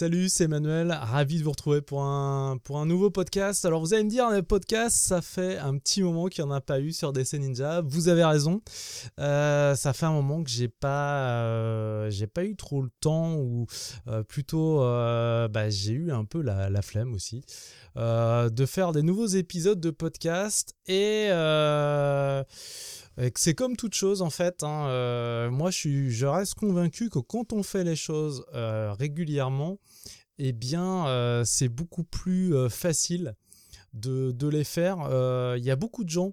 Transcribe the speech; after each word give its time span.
Salut, 0.00 0.30
c'est 0.30 0.44
Emmanuel, 0.44 0.92
ravi 0.98 1.40
de 1.40 1.44
vous 1.44 1.50
retrouver 1.50 1.82
pour 1.82 2.02
un, 2.04 2.56
pour 2.64 2.78
un 2.78 2.86
nouveau 2.86 3.10
podcast. 3.10 3.66
Alors 3.66 3.82
vous 3.82 3.92
allez 3.92 4.04
me 4.04 4.08
dire, 4.08 4.30
le 4.30 4.42
podcast, 4.42 4.96
ça 4.96 5.20
fait 5.20 5.58
un 5.58 5.76
petit 5.76 6.02
moment 6.02 6.28
qu'il 6.28 6.42
n'y 6.42 6.50
en 6.50 6.54
a 6.54 6.62
pas 6.62 6.80
eu 6.80 6.90
sur 6.90 7.12
DC 7.12 7.34
Ninja. 7.34 7.82
Vous 7.82 8.08
avez 8.08 8.24
raison, 8.24 8.62
euh, 9.18 9.74
ça 9.74 9.92
fait 9.92 10.06
un 10.06 10.12
moment 10.12 10.42
que 10.42 10.48
j'ai 10.48 10.68
pas, 10.68 11.42
euh, 11.42 12.10
pas 12.32 12.44
eu 12.44 12.56
trop 12.56 12.80
le 12.80 12.88
temps 13.02 13.34
ou 13.34 13.66
euh, 14.08 14.22
plutôt 14.22 14.78
bah, 14.78 15.68
j'ai 15.68 15.92
eu 15.92 16.12
un 16.12 16.24
peu 16.24 16.40
la, 16.40 16.70
la 16.70 16.80
flemme 16.80 17.12
aussi 17.12 17.44
de 17.96 18.66
faire 18.66 18.92
des 18.92 19.02
nouveaux 19.02 19.26
épisodes 19.26 19.80
de 19.80 19.90
podcast 19.90 20.76
et 20.86 21.28
c'est 23.36 23.54
comme 23.54 23.76
toute 23.76 23.94
chose 23.94 24.22
en 24.22 24.30
fait. 24.30 24.62
Hein, 24.62 24.86
euh, 24.88 25.50
moi, 25.50 25.70
je, 25.70 26.26
reste 26.26 26.54
convaincu 26.54 27.10
que 27.10 27.18
quand 27.18 27.52
on 27.52 27.62
fait 27.62 27.84
les 27.84 27.96
choses 27.96 28.44
euh, 28.54 28.92
régulièrement, 28.92 29.78
eh 30.38 30.52
bien, 30.52 31.06
euh, 31.06 31.44
c'est 31.44 31.68
beaucoup 31.68 32.04
plus 32.04 32.54
facile 32.70 33.34
de, 33.92 34.48
les 34.48 34.64
faire. 34.64 34.98
Il 35.56 35.64
y 35.64 35.70
a 35.70 35.76
beaucoup 35.76 36.04
de 36.04 36.10
gens, 36.10 36.32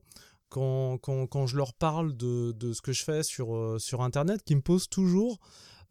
quand, 0.50 1.46
je 1.46 1.58
leur 1.58 1.74
parle 1.74 2.16
de, 2.16 2.54
de, 2.54 2.74
ce 2.74 2.82
que 2.82 2.94
je 2.94 3.04
fais 3.04 3.24
sur, 3.24 3.76
sur 3.80 4.02
Internet, 4.02 4.44
qui 4.44 4.56
me 4.56 4.62
posent 4.62 4.90
toujours 4.90 5.40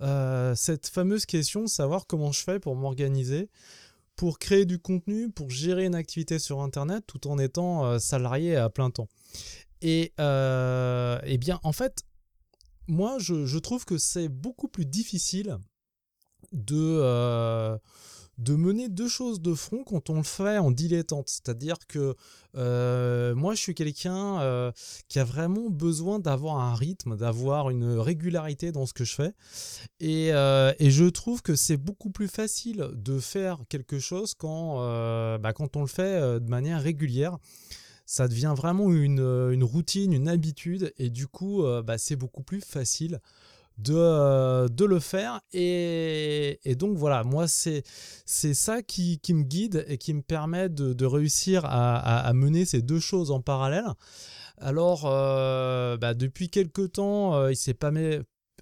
cette 0.00 0.86
fameuse 0.86 1.26
question 1.26 1.62
de 1.62 1.68
savoir 1.68 2.06
comment 2.06 2.32
je 2.32 2.42
fais 2.42 2.58
pour 2.58 2.76
m'organiser 2.76 3.50
pour 4.14 4.38
créer 4.38 4.64
du 4.64 4.78
contenu, 4.78 5.30
pour 5.30 5.50
gérer 5.50 5.84
une 5.84 5.94
activité 5.94 6.38
sur 6.38 6.62
Internet 6.62 7.04
tout 7.06 7.28
en 7.28 7.38
étant 7.38 7.98
salarié 7.98 8.56
à 8.56 8.70
plein 8.70 8.88
temps. 8.88 9.08
Et 9.82 10.12
euh, 10.20 11.18
eh 11.24 11.38
bien, 11.38 11.60
en 11.62 11.72
fait, 11.72 12.02
moi, 12.88 13.16
je, 13.18 13.58
trouve 13.58 13.84
que 13.84 13.98
c'est 13.98 14.28
beaucoup 14.28 14.68
plus 14.68 14.86
difficile 14.86 15.58
de, 16.52 16.76
euh, 16.76 17.76
de 18.38 18.54
mener 18.54 18.88
deux 18.88 19.08
choses 19.08 19.40
de 19.40 19.54
front 19.54 19.82
quand 19.84 20.08
on 20.08 20.16
le 20.16 20.22
fait 20.22 20.58
en 20.58 20.70
dilettante. 20.70 21.28
C'est-à-dire 21.28 21.76
que 21.88 22.14
euh, 22.56 23.34
moi, 23.34 23.54
je 23.54 23.60
suis 23.60 23.74
quelqu'un 23.74 24.72
qui 25.08 25.18
a 25.18 25.24
vraiment 25.24 25.68
besoin 25.68 26.20
d'avoir 26.20 26.58
un 26.58 26.74
rythme, 26.74 27.16
d'avoir 27.16 27.68
une 27.70 27.98
régularité 27.98 28.72
dans 28.72 28.86
ce 28.86 28.94
que 28.94 29.04
je 29.04 29.14
fais. 29.14 29.32
Et, 30.00 30.28
et 30.28 30.90
je 30.90 31.04
trouve 31.10 31.42
que 31.42 31.56
c'est 31.56 31.76
beaucoup 31.76 32.10
plus 32.10 32.28
facile 32.28 32.88
de 32.94 33.18
faire 33.18 33.58
quelque 33.68 33.98
chose 33.98 34.32
quand, 34.34 34.76
bah, 35.38 35.52
quand 35.52 35.76
on 35.76 35.80
le 35.80 35.88
fait 35.88 36.40
de 36.40 36.48
manière 36.48 36.80
régulière 36.80 37.36
ça 38.06 38.28
devient 38.28 38.54
vraiment 38.56 38.92
une, 38.92 39.20
euh, 39.20 39.50
une, 39.50 39.64
routine, 39.64 40.12
une 40.12 40.28
habitude, 40.28 40.92
et 40.96 41.10
du 41.10 41.26
coup, 41.26 41.64
euh, 41.64 41.82
bah, 41.82 41.98
c'est 41.98 42.14
beaucoup 42.14 42.44
plus 42.44 42.60
facile 42.60 43.20
de, 43.78 43.94
euh, 43.96 44.68
de 44.68 44.84
le 44.84 45.00
faire. 45.00 45.40
Et, 45.52 46.60
et, 46.64 46.76
donc 46.76 46.96
voilà, 46.96 47.24
moi, 47.24 47.46
c'est 47.48 47.82
ça 48.24 48.82
qui, 48.82 49.18
qui, 49.18 49.34
me 49.34 49.42
guide 49.42 49.84
et 49.88 49.98
qui 49.98 50.14
me 50.14 50.22
permet 50.22 50.68
de, 50.68 50.92
de 50.92 51.04
réussir 51.04 51.64
à, 51.64 52.20
à, 52.20 52.32
mener 52.32 52.64
ces 52.64 52.80
deux 52.80 53.00
choses 53.00 53.32
en 53.32 53.40
parallèle. 53.40 53.88
Alors, 54.58 55.02
bah, 55.02 56.14
depuis 56.14 56.48
quelques 56.48 56.92
temps, 56.92 57.48
il 57.48 57.56
s'est 57.56 57.74
pas 57.74 57.90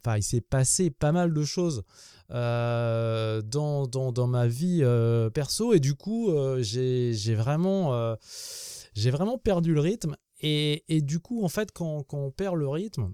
Enfin, 0.06 0.18
il 0.18 0.22
s'est 0.22 0.42
passé 0.42 0.90
pas 0.90 1.12
mal 1.12 1.32
de 1.32 1.44
choses 1.44 1.82
dans, 2.28 3.86
dans, 3.86 4.12
dans, 4.12 4.26
ma 4.26 4.46
vie 4.48 4.82
perso 5.32 5.72
et 5.72 5.80
du 5.80 5.94
coup 5.94 6.30
j'ai 6.60 7.34
vraiment 7.34 8.16
j'ai 8.94 9.10
vraiment 9.10 9.38
perdu 9.38 9.74
le 9.74 9.80
rythme. 9.80 10.16
Et, 10.40 10.84
et, 10.88 11.00
du 11.00 11.20
coup, 11.20 11.44
en 11.44 11.48
fait, 11.48 11.72
quand, 11.72 12.02
quand, 12.02 12.18
on 12.18 12.30
perd 12.30 12.56
le 12.56 12.68
rythme, 12.68 13.10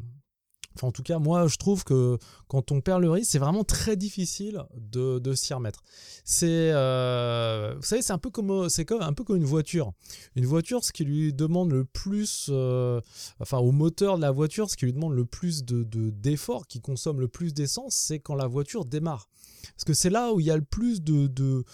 enfin 0.75 0.89
en 0.89 0.93
tout 0.93 1.03
cas, 1.03 1.19
moi, 1.19 1.47
je 1.47 1.57
trouve 1.57 1.85
que 1.85 2.19
quand 2.49 2.73
on 2.73 2.81
perd 2.81 3.03
le 3.03 3.11
rythme, 3.11 3.29
c'est 3.29 3.39
vraiment 3.39 3.65
très 3.65 3.97
difficile 3.97 4.65
de, 4.77 5.19
de 5.19 5.35
s'y 5.35 5.53
remettre. 5.55 5.83
C'est, 6.25 6.71
euh, 6.73 7.75
vous 7.77 7.83
savez, 7.83 8.03
c'est 8.03 8.13
un 8.13 8.19
peu 8.19 8.31
comme, 8.31 8.69
c'est 8.69 8.85
comme 8.85 9.03
un 9.03 9.13
peu 9.13 9.23
comme 9.23 9.37
une 9.37 9.45
voiture. 9.45 9.93
Une 10.35 10.47
voiture, 10.47 10.85
ce 10.85 10.93
qui 10.93 11.05
lui 11.05 11.33
demande 11.33 11.71
le 11.71 11.85
plus, 11.85 12.49
euh, 12.51 13.01
enfin 13.39 13.59
au 13.59 13.71
moteur 13.71 14.17
de 14.17 14.23
la 14.23 14.31
voiture, 14.31 14.71
ce 14.71 14.77
qui 14.77 14.87
lui 14.87 14.93
demande 14.93 15.15
le 15.15 15.25
plus 15.25 15.65
de, 15.65 15.85
d'effort, 16.11 16.67
qui 16.67 16.81
consomme 16.81 17.21
le 17.21 17.29
plus 17.29 17.53
d'essence, 17.55 17.95
c'est 17.95 18.19
quand 18.19 18.35
la 18.35 18.47
voiture 18.47 18.85
démarre. 18.85 19.29
Parce 19.75 19.85
que 19.85 19.95
c'est 19.95 20.11
là 20.11 20.33
où 20.33 20.41
il 20.41 20.47
y 20.47 20.51
a 20.51 20.57
le 20.57 20.65
plus 20.65 21.03
de, 21.03 21.27
de 21.27 21.65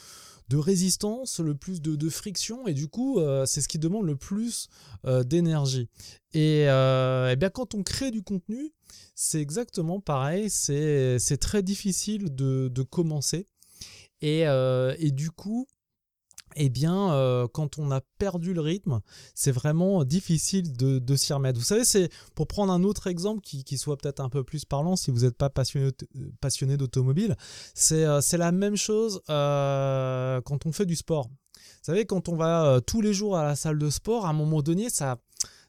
de 0.48 0.56
résistance, 0.56 1.40
le 1.40 1.54
plus 1.54 1.82
de, 1.82 2.08
friction, 2.08 2.66
et 2.66 2.74
du 2.74 2.88
coup, 2.88 3.18
euh, 3.18 3.46
c'est 3.46 3.60
ce 3.60 3.68
qui 3.68 3.78
demande 3.78 4.06
le 4.06 4.16
plus 4.16 4.68
euh, 5.04 5.24
d'énergie. 5.24 5.88
Et, 6.34 6.68
euh, 6.68 7.30
eh 7.32 7.36
bien, 7.36 7.50
quand 7.50 7.74
on 7.74 7.82
crée 7.82 8.10
du 8.10 8.22
contenu, 8.22 8.72
c'est 9.14 9.40
exactement 9.40 10.00
pareil, 10.00 10.48
c'est 10.50 11.38
très 11.40 11.62
difficile 11.62 12.34
de, 12.34 12.82
commencer. 12.82 13.48
Et, 14.22 14.42
et, 14.42 15.10
du 15.10 15.30
coup, 15.30 15.66
eh 16.56 16.68
bien, 16.68 17.12
euh, 17.12 17.46
quand 17.46 17.78
on 17.78 17.90
a 17.90 18.00
perdu 18.18 18.54
le 18.54 18.60
rythme, 18.60 19.00
c'est 19.34 19.52
vraiment 19.52 20.04
difficile 20.04 20.72
de, 20.72 21.16
s'y 21.16 21.32
remettre. 21.32 21.58
Vous 21.58 21.64
savez, 21.64 21.84
c'est 21.84 22.10
pour 22.34 22.46
prendre 22.46 22.72
un 22.72 22.82
autre 22.82 23.06
exemple 23.06 23.40
qui, 23.42 23.78
soit 23.78 23.96
peut-être 23.96 24.20
un 24.20 24.28
peu 24.28 24.42
plus 24.42 24.64
parlant 24.64 24.96
si 24.96 25.10
vous 25.10 25.20
n'êtes 25.20 25.36
pas 25.36 25.50
passionné, 25.50 25.90
passionné 26.40 26.76
d'automobile, 26.76 27.36
c'est 27.74 28.04
euh, 28.04 28.20
la 28.32 28.52
même 28.52 28.76
chose 28.76 29.20
euh, 29.30 30.40
quand 30.42 30.66
on 30.66 30.72
fait 30.72 30.86
du 30.86 30.96
sport. 30.96 31.28
Vous 31.28 31.92
savez, 31.92 32.04
quand 32.04 32.28
on 32.28 32.36
va 32.36 32.80
tous 32.86 33.00
les 33.00 33.14
jours 33.14 33.36
à 33.36 33.44
la 33.44 33.54
salle 33.54 33.78
de 33.78 33.90
sport, 33.90 34.26
à 34.26 34.30
un 34.30 34.32
moment 34.32 34.60
donné, 34.60 34.90
ça, 34.90 35.18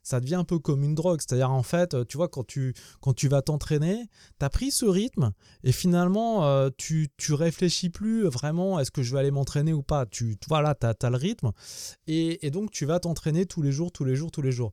ça 0.07 0.21
devient 0.21 0.35
un 0.35 0.43
peu 0.45 0.57
comme 0.57 0.83
une 0.83 0.95
drogue. 0.95 1.19
C'est-à-dire, 1.19 1.51
en 1.51 1.63
fait, 1.63 1.95
tu 2.07 2.15
vois, 2.15 2.29
quand 2.29 2.45
tu, 2.45 2.73
quand 3.01 3.13
tu 3.13 3.27
vas 3.27 3.41
t'entraîner, 3.41 4.07
tu 4.39 4.45
as 4.45 4.49
pris 4.49 4.71
ce 4.71 4.85
rythme 4.85 5.33
et 5.63 5.73
finalement, 5.73 6.45
euh, 6.45 6.69
tu, 6.77 7.09
tu 7.17 7.33
réfléchis 7.33 7.89
plus 7.89 8.23
vraiment 8.23 8.79
est-ce 8.79 8.91
que 8.91 9.03
je 9.03 9.13
vais 9.13 9.19
aller 9.19 9.31
m'entraîner 9.31 9.73
ou 9.73 9.83
pas. 9.83 10.05
Tu, 10.05 10.37
voilà, 10.47 10.75
tu 10.75 10.85
as, 10.85 11.09
le 11.09 11.17
rythme 11.17 11.51
et, 12.07 12.49
donc 12.51 12.71
tu 12.71 12.85
vas 12.85 12.99
t'entraîner 12.99 13.45
tous 13.45 13.61
les 13.61 13.71
jours, 13.71 13.91
tous 13.91 14.05
les 14.05 14.15
jours, 14.15 14.31
tous 14.31 14.41
les 14.41 14.51
jours. 14.51 14.71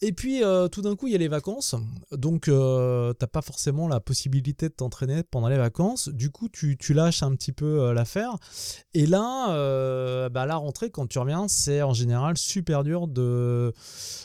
Et 0.00 0.12
puis, 0.12 0.42
euh, 0.42 0.68
tout 0.68 0.80
d'un 0.80 0.96
coup, 0.96 1.08
il 1.08 1.12
y 1.12 1.14
a 1.14 1.18
les 1.18 1.28
vacances. 1.28 1.74
Donc, 2.12 2.48
euh, 2.48 3.12
tu 3.12 3.22
n'as 3.22 3.28
pas 3.28 3.42
forcément 3.42 3.86
la 3.86 4.00
possibilité 4.00 4.70
de 4.70 4.74
t'entraîner 4.74 5.22
pendant 5.22 5.48
les 5.48 5.58
vacances. 5.58 6.08
Du 6.08 6.30
coup, 6.30 6.48
tu, 6.48 6.78
tu 6.78 6.94
lâches 6.94 7.22
un 7.22 7.34
petit 7.34 7.52
peu 7.52 7.92
l'affaire. 7.92 8.36
Et 8.94 9.06
là, 9.06 9.48
bah, 10.30 10.46
la 10.46 10.56
rentrée, 10.56 10.90
quand 10.90 11.06
tu 11.06 11.18
reviens, 11.18 11.48
c'est 11.48 11.82
en 11.82 11.92
général 11.92 12.38
super 12.38 12.82
dur 12.82 13.08
de, 13.08 13.74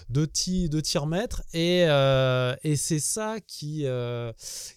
de 0.09 0.25
de 0.69 0.79
t'y 0.79 0.97
remettre. 0.97 1.44
Et, 1.53 1.85
euh, 1.88 2.56
et 2.63 2.75
c'est 2.75 3.00
ça 3.00 3.38
qui, 3.45 3.85
euh, 3.85 4.31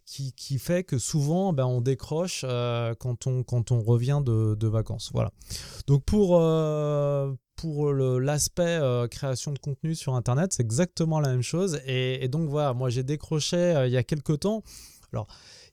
qui, 0.07 0.33
qui, 0.33 0.59
fait 0.59 0.85
que 0.85 0.99
souvent 0.99 1.53
ben, 1.53 1.67
on 1.67 1.81
décroche 1.81 2.45
euh, 2.45 2.95
quand, 2.99 3.27
on, 3.27 3.43
quand 3.43 3.71
on 3.71 3.81
revient 3.81 4.23
de, 4.25 4.67
vacances. 4.67 5.11
Voilà. 5.13 5.31
Donc 5.87 6.05
pour, 6.05 6.41
pour 7.57 7.93
l'aspect 7.93 8.81
création 9.11 9.53
de 9.53 9.59
contenu 9.59 9.95
sur 9.95 10.15
Internet, 10.15 10.53
c'est 10.53 10.63
exactement 10.63 11.21
la 11.21 11.31
même 11.31 11.43
chose. 11.43 11.81
Et, 11.87 12.25
et 12.25 12.29
donc 12.29 12.49
voilà, 12.49 12.75
moi 12.75 12.91
j'ai 12.91 13.03
décroché 13.03 13.83
il 13.87 13.93
y 13.93 13.97
a 13.97 14.03
quelques 14.03 14.41
temps. 14.41 14.63
Alors, 15.13 15.27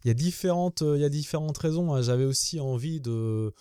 il 0.03 0.07
y 0.07 0.11
a 0.11 0.13
différentes, 0.13 0.81
il 0.81 1.01
y 1.01 1.05
a 1.05 1.09
différentes 1.09 1.57
raisons. 1.57 1.93
Hein. 1.93 2.01
J'avais 2.01 2.25
aussi 2.25 2.59
envie 2.59 3.01
de 3.01 3.53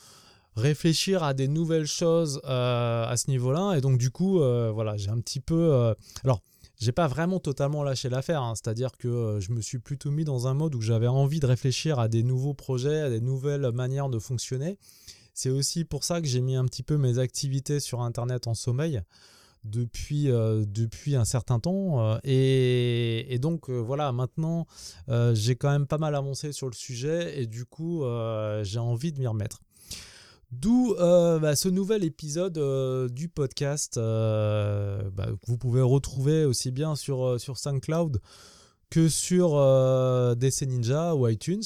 réfléchir 0.57 1.23
à 1.23 1.35
des 1.35 1.49
nouvelles 1.49 1.87
choses 1.87 2.41
euh, 2.45 3.07
à 3.07 3.17
ce 3.17 3.31
niveau-là. 3.31 3.77
Et 3.77 3.81
donc, 3.81 3.99
du 3.99 4.11
coup, 4.11 4.41
euh, 4.41 4.71
voilà, 4.73 4.97
j'ai 4.97 5.11
un 5.11 5.21
petit 5.21 5.41
peu. 5.41 5.73
Euh, 5.73 5.95
alors, 6.25 6.41
j'ai 6.79 6.93
pas 6.93 7.07
vraiment 7.07 7.41
totalement 7.41 7.83
lâché 7.83 8.09
l'affaire, 8.09 8.43
hein. 8.43 8.55
c'est-à-dire 8.57 8.97
que 8.99 9.39
je 9.41 9.53
me 9.53 9.61
suis 9.61 9.79
plutôt 9.79 10.11
mis 10.11 10.25
dans 10.25 10.49
un 10.49 10.55
mode 10.55 10.75
où 10.75 10.81
j'avais 10.81 11.07
envie 11.07 11.41
de 11.41 11.47
réfléchir 11.47 11.99
à 11.99 12.09
des 12.09 12.23
nouveaux 12.23 12.55
projets, 12.55 13.01
à 13.01 13.11
des 13.11 13.21
nouvelles 13.21 13.71
manières 13.73 14.09
de 14.09 14.19
fonctionner. 14.19 14.77
C'est 15.35 15.51
aussi 15.51 15.85
pour 15.85 16.05
ça 16.05 16.21
que 16.21 16.27
j'ai 16.27 16.41
mis 16.41 16.57
un 16.57 16.65
petit 16.65 16.83
peu 16.83 16.97
mes 16.97 17.19
activités 17.19 17.81
sur 17.81 18.03
Internet 18.03 18.49
en 18.49 18.55
sommeil 18.55 19.03
depuis, 19.63 20.25
depuis 20.27 21.17
un 21.17 21.25
certain 21.25 21.59
temps. 21.59 22.19
et, 22.25 23.39
donc 23.41 23.71
voilà, 23.71 24.13
maintenant 24.13 24.67
j'ai 25.33 25.57
quand 25.57 25.71
même 25.71 25.87
pas 25.87 25.99
mal 25.99 26.15
avancé 26.15 26.53
sur 26.53 26.67
le 26.67 26.75
sujet 26.75 27.41
et 27.41 27.47
du 27.47 27.65
coup 27.65 28.05
j'ai 28.63 28.79
envie 28.79 29.13
de 29.13 29.19
m'y 29.21 29.27
remettre. 29.27 29.61
D'où 30.61 30.95
euh, 30.95 31.39
bah, 31.41 31.57
ce 31.57 31.69
nouvel 31.69 32.05
épisode 32.05 32.59
euh, 32.59 33.09
du 33.09 33.29
podcast 33.29 33.97
euh, 33.97 35.03
bah, 35.11 35.27
que 35.27 35.47
vous 35.47 35.59
pouvez 35.59 35.83
retrouver 35.83 36.45
aussi 36.45 36.71
bien 36.71 36.95
sur, 36.95 37.41
sur 37.41 37.59
SoundCloud 37.59 38.21
que 38.91 39.09
sur 39.09 39.57
DC 40.37 40.63
Ninja 40.63 41.17
ou 41.17 41.27
iTunes. 41.27 41.63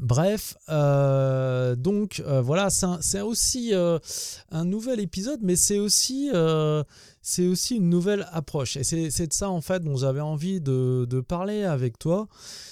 Bref, 0.00 0.56
donc 0.68 2.22
voilà, 2.42 2.70
c'est 2.70 3.20
aussi 3.20 3.72
un 3.74 4.64
nouvel 4.64 5.00
épisode, 5.00 5.40
mais 5.42 5.56
c'est 5.56 5.78
aussi, 5.78 6.30
aussi 6.32 7.76
une 7.76 7.90
nouvelle 7.90 8.26
approche. 8.32 8.78
Et 8.78 8.84
c'est 8.84 9.26
de 9.26 9.32
ça 9.34 9.50
en 9.50 9.60
fait 9.60 9.80
dont 9.80 9.96
j'avais 9.96 10.22
envie 10.22 10.62
de, 10.62 11.06
de, 11.06 11.20
parler 11.20 11.64
avec 11.64 11.98
toi. 11.98 12.28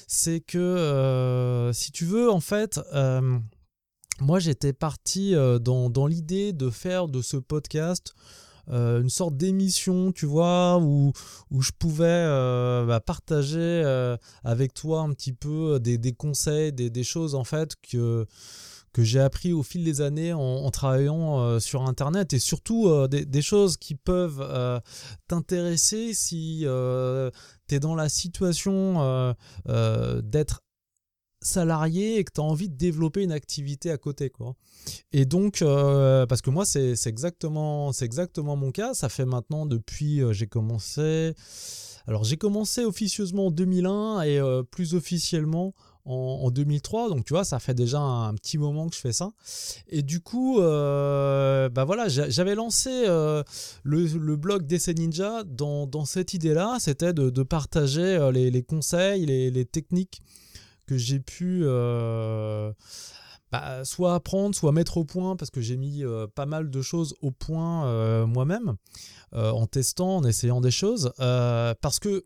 C'est 0.07 0.41
que 0.41 1.71
si 1.75 1.93
tu 1.93 2.07
veux, 2.07 2.31
en 2.31 2.41
fait 2.41 2.81
moi 4.21 4.39
j'étais 4.39 4.73
parti 4.73 5.35
euh, 5.35 5.59
dans, 5.59 6.07
l'idée 6.07 6.53
de 6.53 6.71
faire 6.71 7.09
de 7.09 7.23
ce 7.23 7.37
podcast 7.37 8.15
euh, 8.69 9.01
une 9.01 9.11
sorte 9.11 9.37
d'émission, 9.37 10.13
tu 10.13 10.27
vois, 10.27 10.79
où, 10.79 11.13
où 11.51 11.61
je 11.61 11.73
pouvais 11.77 12.05
euh, 12.07 12.87
bah, 12.87 13.01
partager 13.01 13.83
avec 14.45 14.75
toi 14.75 15.01
un 15.01 15.13
petit 15.13 15.33
peu 15.33 15.81
des, 15.81 16.13
conseils, 16.13 16.73
des, 16.73 17.03
choses 17.03 17.35
en 17.35 17.43
fait 17.43 17.75
que, 17.83 18.27
que 18.93 19.03
j'ai 19.03 19.19
appris 19.19 19.53
au 19.53 19.65
fil 19.65 19.83
des 19.83 20.03
années 20.03 20.33
en, 20.33 20.71
travaillant 20.71 21.59
sur 21.59 21.83
Internet. 21.83 22.33
Et 22.33 22.39
surtout 22.39 23.09
des, 23.09 23.43
choses 23.43 23.77
qui 23.77 23.97
peuvent 23.97 24.81
t'intéresser 25.27 26.15
si 26.15 26.65
tu 27.67 27.75
es 27.75 27.81
dans 27.81 27.97
la 27.97 28.09
situation 28.09 29.35
d'être 30.23 30.61
salarié 31.43 32.19
et 32.19 32.25
que 32.25 32.33
tu 32.35 32.41
as 32.41 32.45
envie 32.45 32.69
de 32.69 32.77
développer 32.77 33.23
une 33.23 33.33
activité 33.33 33.91
à 33.91 33.99
côté. 33.99 34.31
Quoi. 34.31 34.55
Et 35.13 35.25
donc, 35.25 35.63
euh, 35.63 36.27
parce 36.27 36.43
que 36.43 36.51
moi, 36.51 36.65
c'est 36.65 36.95
exactement, 37.07 37.93
exactement 37.93 38.57
mon 38.57 38.71
cas. 38.71 38.95
Ça 38.95 39.09
fait 39.09 39.25
maintenant 39.25 39.67
depuis, 39.67 40.23
euh, 40.23 40.33
j'ai 40.33 40.47
commencé. 40.47 41.35
Alors, 42.07 42.25
j'ai 42.25 42.37
commencé 42.37 42.85
officieusement 42.85 43.47
en 43.47 43.51
2001 43.51 44.23
et 44.23 44.39
euh, 44.39 44.63
plus 44.63 44.95
officiellement 44.95 45.75
en, 46.05 46.51
2003. 46.51 47.09
Donc, 47.09 47.25
tu 47.25 47.35
vois, 47.35 47.45
ça 47.45 47.59
fait 47.61 47.75
déjà 47.75 48.01
un, 48.01 48.35
petit 48.35 48.59
moment 48.59 48.89
que 48.89 48.97
je 48.97 49.01
fais 49.01 49.13
ça. 49.13 49.31
Et 49.89 50.03
du 50.03 50.21
coup, 50.21 50.57
bah 50.59 51.85
voilà, 51.85 52.09
j'avais 52.09 52.57
lancé 52.57 52.91
le, 53.85 54.37
blog 54.37 54.67
d'Essai 54.67 54.95
Ninja 54.95 55.45
dans, 55.45 55.87
dans 55.87 56.05
cette 56.05 56.35
idée-là. 56.35 56.79
C'était 56.81 57.13
de, 57.13 57.43
partager 57.45 58.31
les, 58.33 58.63
conseils, 58.63 59.25
les 59.25 59.65
techniques 59.67 60.21
j'ai 60.97 61.21
pu 61.21 61.63
euh, 61.65 62.73
bah, 63.53 63.85
soit 63.85 64.15
apprendre, 64.15 64.55
soit 64.55 64.73
mettre 64.73 64.97
au 64.99 65.05
point, 65.05 65.37
parce 65.37 65.51
que 65.51 65.61
j'ai 65.61 65.77
mis 65.77 66.05
euh, 66.05 66.27
pas 66.27 66.47
mal 66.47 66.71
de 66.71 66.83
choses 66.83 67.15
au 67.21 67.31
point 67.31 67.87
euh, 67.87 68.27
moi-même, 68.27 68.77
en 69.33 69.67
testant, 69.67 70.17
en 70.17 70.25
essayant 70.25 70.61
des 70.61 70.71
choses, 70.71 71.13
parce 71.19 71.99
que 72.01 72.25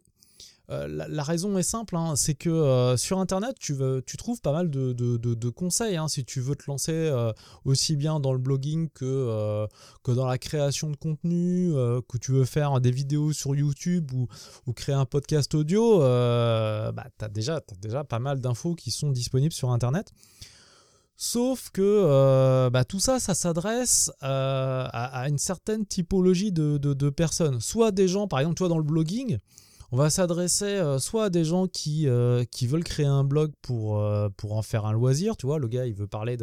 euh, 0.70 0.88
la, 0.88 1.22
raison 1.22 1.58
est 1.58 1.62
simple, 1.62 1.94
hein, 1.94 2.16
c'est 2.16 2.34
que 2.34 2.49
euh, 2.49 2.96
sur 2.96 3.19
Internet, 3.19 3.56
tu, 3.58 3.76
trouves 4.16 4.40
pas 4.40 4.52
mal 4.52 4.70
de, 4.70 5.50
conseils 5.50 5.96
hein, 5.96 6.08
si 6.08 6.25
tu 6.25 6.40
veux 6.40 6.56
te 6.56 6.64
lancer 6.69 6.93
euh, 6.93 7.32
aussi 7.66 7.96
bien 7.96 8.19
dans 8.19 8.32
le 8.32 8.38
blogging 8.38 8.88
que, 8.88 9.66
dans 10.06 10.26
la 10.26 10.38
création 10.38 10.90
de 10.90 10.96
contenu, 10.96 11.72
que 12.08 12.16
tu 12.19 12.32
veux 12.32 12.46
faire 12.46 12.81
des 12.81 12.90
vidéos 12.90 13.32
sur 13.32 13.55
YouTube 13.55 14.11
ou, 14.12 14.72
créer 14.72 14.94
un 14.94 15.05
podcast 15.05 15.55
audio, 15.55 15.99
bah, 15.99 17.05
tu 17.19 17.25
as, 17.25 17.28
déjà, 17.28 17.61
déjà 17.82 18.02
pas 18.05 18.19
mal 18.19 18.40
d'infos 18.40 18.75
qui 18.75 18.90
sont 18.90 19.11
disponibles 19.11 19.55
sur 19.55 19.70
Internet. 19.70 20.12
Sauf 21.16 21.70
que 21.70 22.69
bah, 22.70 22.84
tout 22.84 23.00
ça, 23.00 23.20
ça 23.20 23.34
s'adresse 23.34 24.11
à, 24.22 25.26
une 25.28 25.38
certaine 25.38 25.84
typologie 25.84 26.52
de, 26.52 26.78
de, 26.78 27.11
personnes. 27.11 27.61
Soit 27.61 27.90
des 27.90 28.08
gens, 28.08 28.28
par 28.28 28.38
exemple, 28.38 28.56
toi 28.56 28.69
dans 28.69 28.78
le 28.78 28.84
blogging, 28.84 29.38
on 29.94 29.96
va 29.96 30.11
s'adresser 30.11 30.64
euh, 30.64 30.99
soit 30.99 31.26
à 31.26 31.31
des 31.31 31.44
gens 31.44 31.69
qui, 31.69 32.08
euh, 32.08 32.44
veulent 32.62 32.82
créer 32.82 33.06
un 33.06 33.23
blog 33.23 33.52
pour, 33.62 34.00
euh, 34.00 34.29
pour 34.37 34.56
en 34.56 34.62
faire 34.62 34.87
un 34.87 34.93
loisir, 34.93 35.37
tu 35.37 35.46
vois, 35.46 35.61
le 35.61 35.69
gars 35.69 35.87
il 35.87 35.94
veut 35.94 36.08
parler 36.08 36.37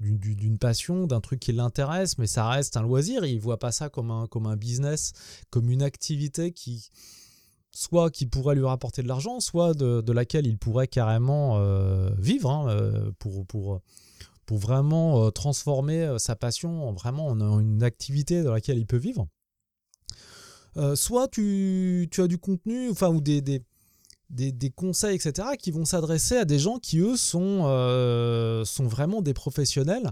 d'une 0.00 0.58
passion, 0.58 1.06
d'un 1.06 1.20
truc 1.20 1.38
qui 1.38 1.52
l'intéresse, 1.52 2.18
mais 2.18 2.26
ça 2.26 2.48
reste 2.48 2.76
un 2.76 2.82
loisir, 2.82 3.24
il 3.24 3.38
voit 3.38 3.60
pas 3.60 3.70
ça 3.70 3.90
comme 3.90 4.10
un, 4.10 4.56
business, 4.56 5.12
comme 5.50 5.70
une 5.70 5.82
activité 5.82 6.50
qui 6.50 6.88
soit 7.70 8.10
qui 8.10 8.26
pourrait 8.26 8.56
lui 8.56 8.64
rapporter 8.64 9.04
de 9.04 9.08
l'argent, 9.08 9.38
soit 9.38 9.74
de, 9.74 10.12
laquelle 10.12 10.48
il 10.48 10.58
pourrait 10.58 10.88
carrément 10.88 11.60
vivre 12.18 12.50
hein, 12.50 13.12
pour 13.20 14.58
vraiment 14.58 15.30
transformer 15.30 16.16
sa 16.18 16.34
passion 16.34 16.88
en 16.88 16.92
vraiment 16.92 17.28
en 17.28 17.60
une 17.60 17.84
activité 17.84 18.42
dans 18.42 18.52
laquelle 18.52 18.78
il 18.78 18.86
peut 18.86 18.96
vivre. 18.96 19.28
Euh, 20.76 20.96
soit 20.96 21.28
tu, 21.28 22.08
as 22.18 22.26
du 22.26 22.38
contenu, 22.38 22.90
enfin, 22.90 23.08
ou 23.08 23.20
des, 23.20 23.40
des, 24.30 24.70
conseils, 24.70 25.16
etc., 25.16 25.48
qui 25.58 25.70
vont 25.70 25.84
s'adresser 25.84 26.36
à 26.36 26.44
des 26.44 26.58
gens 26.58 26.78
qui, 26.78 26.98
eux, 26.98 27.16
sont, 27.16 27.62
euh, 27.64 28.64
sont 28.64 28.86
vraiment 28.86 29.22
des 29.22 29.34
professionnels 29.34 30.10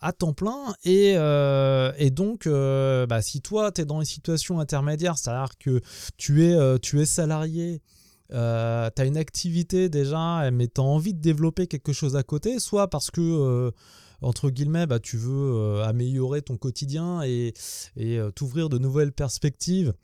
à 0.00 0.12
temps 0.12 0.32
plein. 0.32 0.74
Et, 0.84 1.14
euh, 1.16 1.92
donc, 2.10 2.46
bah, 2.46 3.22
si 3.22 3.40
toi, 3.40 3.72
tu 3.72 3.80
es 3.80 3.84
dans 3.84 4.00
une 4.00 4.06
situation 4.06 4.60
intermédiaire, 4.60 5.18
c'est-à-dire 5.18 5.56
que 5.58 5.80
tu 6.16 6.44
es, 6.44 6.78
tu 6.80 7.00
es 7.00 7.06
salarié, 7.06 7.82
tu 8.30 8.36
as 8.36 9.04
une 9.04 9.16
activité 9.16 9.88
déjà, 9.88 10.50
mais 10.52 10.68
tu 10.68 10.80
as 10.80 10.84
envie 10.84 11.14
de 11.14 11.20
développer 11.20 11.66
quelque 11.66 11.92
chose 11.92 12.14
à 12.14 12.22
côté, 12.22 12.60
soit 12.60 12.88
parce 12.88 13.10
que 13.10 13.72
entre 14.22 14.50
guillemets, 14.50 14.86
bah, 14.86 15.00
tu 15.00 15.16
veux 15.16 15.54
euh, 15.54 15.84
améliorer 15.84 16.42
ton 16.42 16.56
quotidien 16.56 17.22
et, 17.22 17.54
euh, 17.98 18.30
t'ouvrir 18.30 18.68
de 18.68 18.78
nouvelles 18.78 19.12
perspectives. 19.12 19.94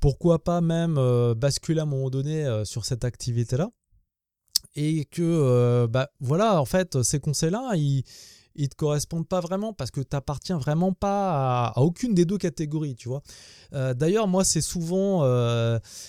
Pourquoi 0.00 0.42
pas 0.42 0.60
même 0.60 0.98
euh, 0.98 1.34
basculer 1.34 1.80
à 1.80 1.84
un 1.84 1.86
moment 1.86 2.10
donné 2.10 2.62
sur 2.64 2.84
cette 2.84 3.04
activité-là 3.04 3.70
Et 4.74 5.04
que, 5.06 5.86
bah, 5.86 6.10
voilà, 6.20 6.60
en 6.60 6.66
fait, 6.66 7.02
ces 7.02 7.20
conseils-là, 7.20 7.72
ils 7.76 8.04
ne 8.58 8.66
te 8.66 8.74
correspondent 8.76 9.28
pas 9.28 9.40
vraiment 9.40 9.72
parce 9.72 9.90
que 9.90 10.00
tu 10.00 10.08
n'appartiens 10.12 10.58
vraiment 10.58 10.92
pas 10.92 11.68
à, 11.68 11.80
aucune 11.80 12.14
des 12.14 12.24
deux 12.24 12.38
catégories, 12.38 12.96
tu 12.96 13.08
vois. 13.08 13.22
D'ailleurs, 13.94 14.28
moi, 14.28 14.44
c'est 14.44 14.60
souvent, 14.60 15.22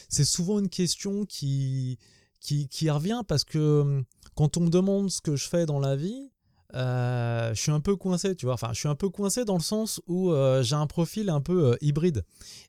souvent 0.10 0.60
une 0.60 0.70
question 0.70 1.26
qui, 1.26 1.98
qui, 2.40 2.90
revient 2.90 3.22
parce 3.28 3.44
que 3.44 3.82
hum, 3.82 4.04
quand 4.36 4.58
on 4.58 4.62
me 4.62 4.70
demande 4.70 5.10
ce 5.10 5.22
que 5.22 5.36
je 5.36 5.48
fais 5.48 5.66
dans 5.66 5.80
la 5.80 5.96
vie, 5.96 6.30
je 6.74 7.54
suis 7.56 7.72
un 7.72 7.80
peu 7.80 7.96
coincé, 7.96 8.36
tu 8.36 8.46
vois. 8.46 8.56
Enfin, 8.56 8.70
je 8.74 8.80
suis 8.80 8.88
un 8.88 8.96
peu 8.96 9.10
coincé 9.10 9.46
dans 9.46 9.56
le 9.56 9.62
sens 9.62 10.02
où 10.08 10.32
euh, 10.32 10.64
j'ai 10.64 10.76
un 10.76 10.88
profil 10.88 11.30
un 11.30 11.42
peu 11.42 11.72
euh, 11.72 11.78
hybride. 11.82 12.24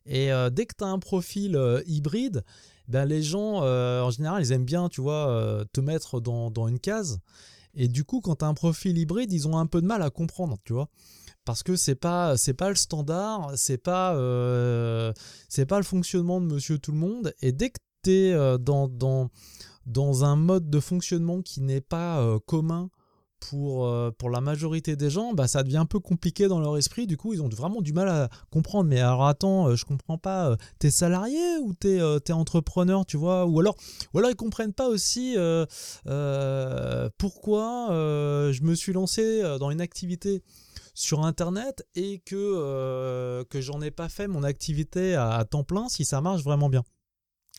Et 0.07 0.31
dès 0.53 0.67
que 0.67 0.75
tu 0.77 0.85
as 0.85 0.89
un 0.89 0.99
profil 0.99 1.59
hybride, 1.87 2.45
ben, 2.89 3.05
les 3.05 3.23
gens, 3.23 3.63
en 3.63 4.11
général, 4.11 4.43
ils 4.43 4.53
aiment 4.53 4.65
bien, 4.65 4.89
tu 4.89 5.01
vois, 5.01 5.65
te 5.73 5.81
mettre 5.81 6.21
dans, 6.21 6.51
dans, 6.51 6.69
une 6.69 6.79
case. 6.79 7.19
Et 7.75 7.89
du 7.89 8.05
coup, 8.05 8.21
quand 8.21 8.37
tu 8.37 8.45
as 8.45 8.49
un 8.49 8.55
profil 8.55 8.97
hybride, 8.97 9.33
ils 9.33 9.47
ont 9.47 9.59
un 9.59 9.67
peu 9.67 9.83
de 9.83 9.87
mal 9.87 10.03
à 10.03 10.11
comprendre, 10.11 10.57
tu 10.65 10.73
vois. 10.73 10.89
Parce 11.45 11.63
que 11.63 11.77
c'est 11.77 11.95
pas 11.95 12.37
c'est 12.37 12.55
pas 12.55 12.69
le 12.69 12.75
standard, 12.75 13.53
c'est 13.57 13.79
pas 13.79 14.15
c'est 15.49 15.67
pas 15.67 15.79
le 15.79 15.85
fonctionnement 15.85 16.41
de 16.41 16.47
Monsieur 16.47 16.79
Tout 16.79 16.93
le 16.93 16.99
Monde. 16.99 17.35
Et 17.43 17.53
dès 17.53 17.71
que 17.71 17.79
tu 18.03 18.11
es 18.11 18.59
dans, 18.59 18.89
dans 18.89 19.29
dans 19.85 20.25
un 20.25 20.37
mode 20.37 20.71
de 20.71 20.81
fonctionnement 20.81 21.43
qui 21.43 21.61
n'est 21.61 21.83
pas 21.83 22.39
commun 22.47 22.89
pour, 23.41 23.87
euh, 23.87 24.11
pour 24.11 24.31
la 24.31 24.41
majorité 24.41 24.97
des 24.97 25.11
gens, 25.11 25.33
bah, 25.33 25.49
ça 25.49 25.63
devient 25.63 25.79
un 25.79 25.87
peu 25.87 26.01
compliqué 26.01 26.49
dans 26.49 26.61
leur 26.61 26.77
esprit. 26.77 27.07
Du 27.07 27.17
coup, 27.17 27.33
ils 27.33 27.43
ont 27.43 27.49
vraiment 27.49 27.81
du 27.81 27.93
mal 27.93 28.09
à 28.09 28.29
comprendre. 28.51 28.89
Mais 28.89 29.01
alors, 29.01 29.27
attends, 29.27 29.69
euh, 29.69 29.77
je 29.77 29.85
comprends 29.85 30.19
pas. 30.19 30.51
Euh, 30.51 30.57
t'es 30.79 30.91
salarié 30.91 31.59
ou 31.63 31.75
t'es 31.75 31.99
es 31.99 32.33
entrepreneur, 32.33 33.07
tu 33.07 33.17
vois? 33.17 33.47
Ou 33.47 33.61
alors, 33.61 33.77
ou 34.13 34.19
alors 34.19 34.31
ils 34.31 34.37
comprennent 34.37 34.73
pas 34.73 34.89
aussi 34.89 35.37
pourquoi 37.19 37.89
je 37.91 38.63
me 38.63 38.75
suis 38.75 38.93
lancé 38.93 39.43
dans 39.59 39.71
une 39.71 39.81
activité 39.81 40.43
sur 40.95 41.25
Internet 41.25 41.87
et 41.95 42.21
que, 42.21 43.45
que 43.45 43.61
j'en 43.61 43.81
ai 43.81 43.91
pas 43.91 44.09
fait 44.09 44.29
mon 44.29 44.43
activité 44.43 45.15
à 45.15 45.45
temps 45.45 45.65
plein 45.65 45.89
si 45.89 46.05
ça 46.05 46.21
marche 46.21 46.43
vraiment 46.43 46.69
bien. 46.69 46.85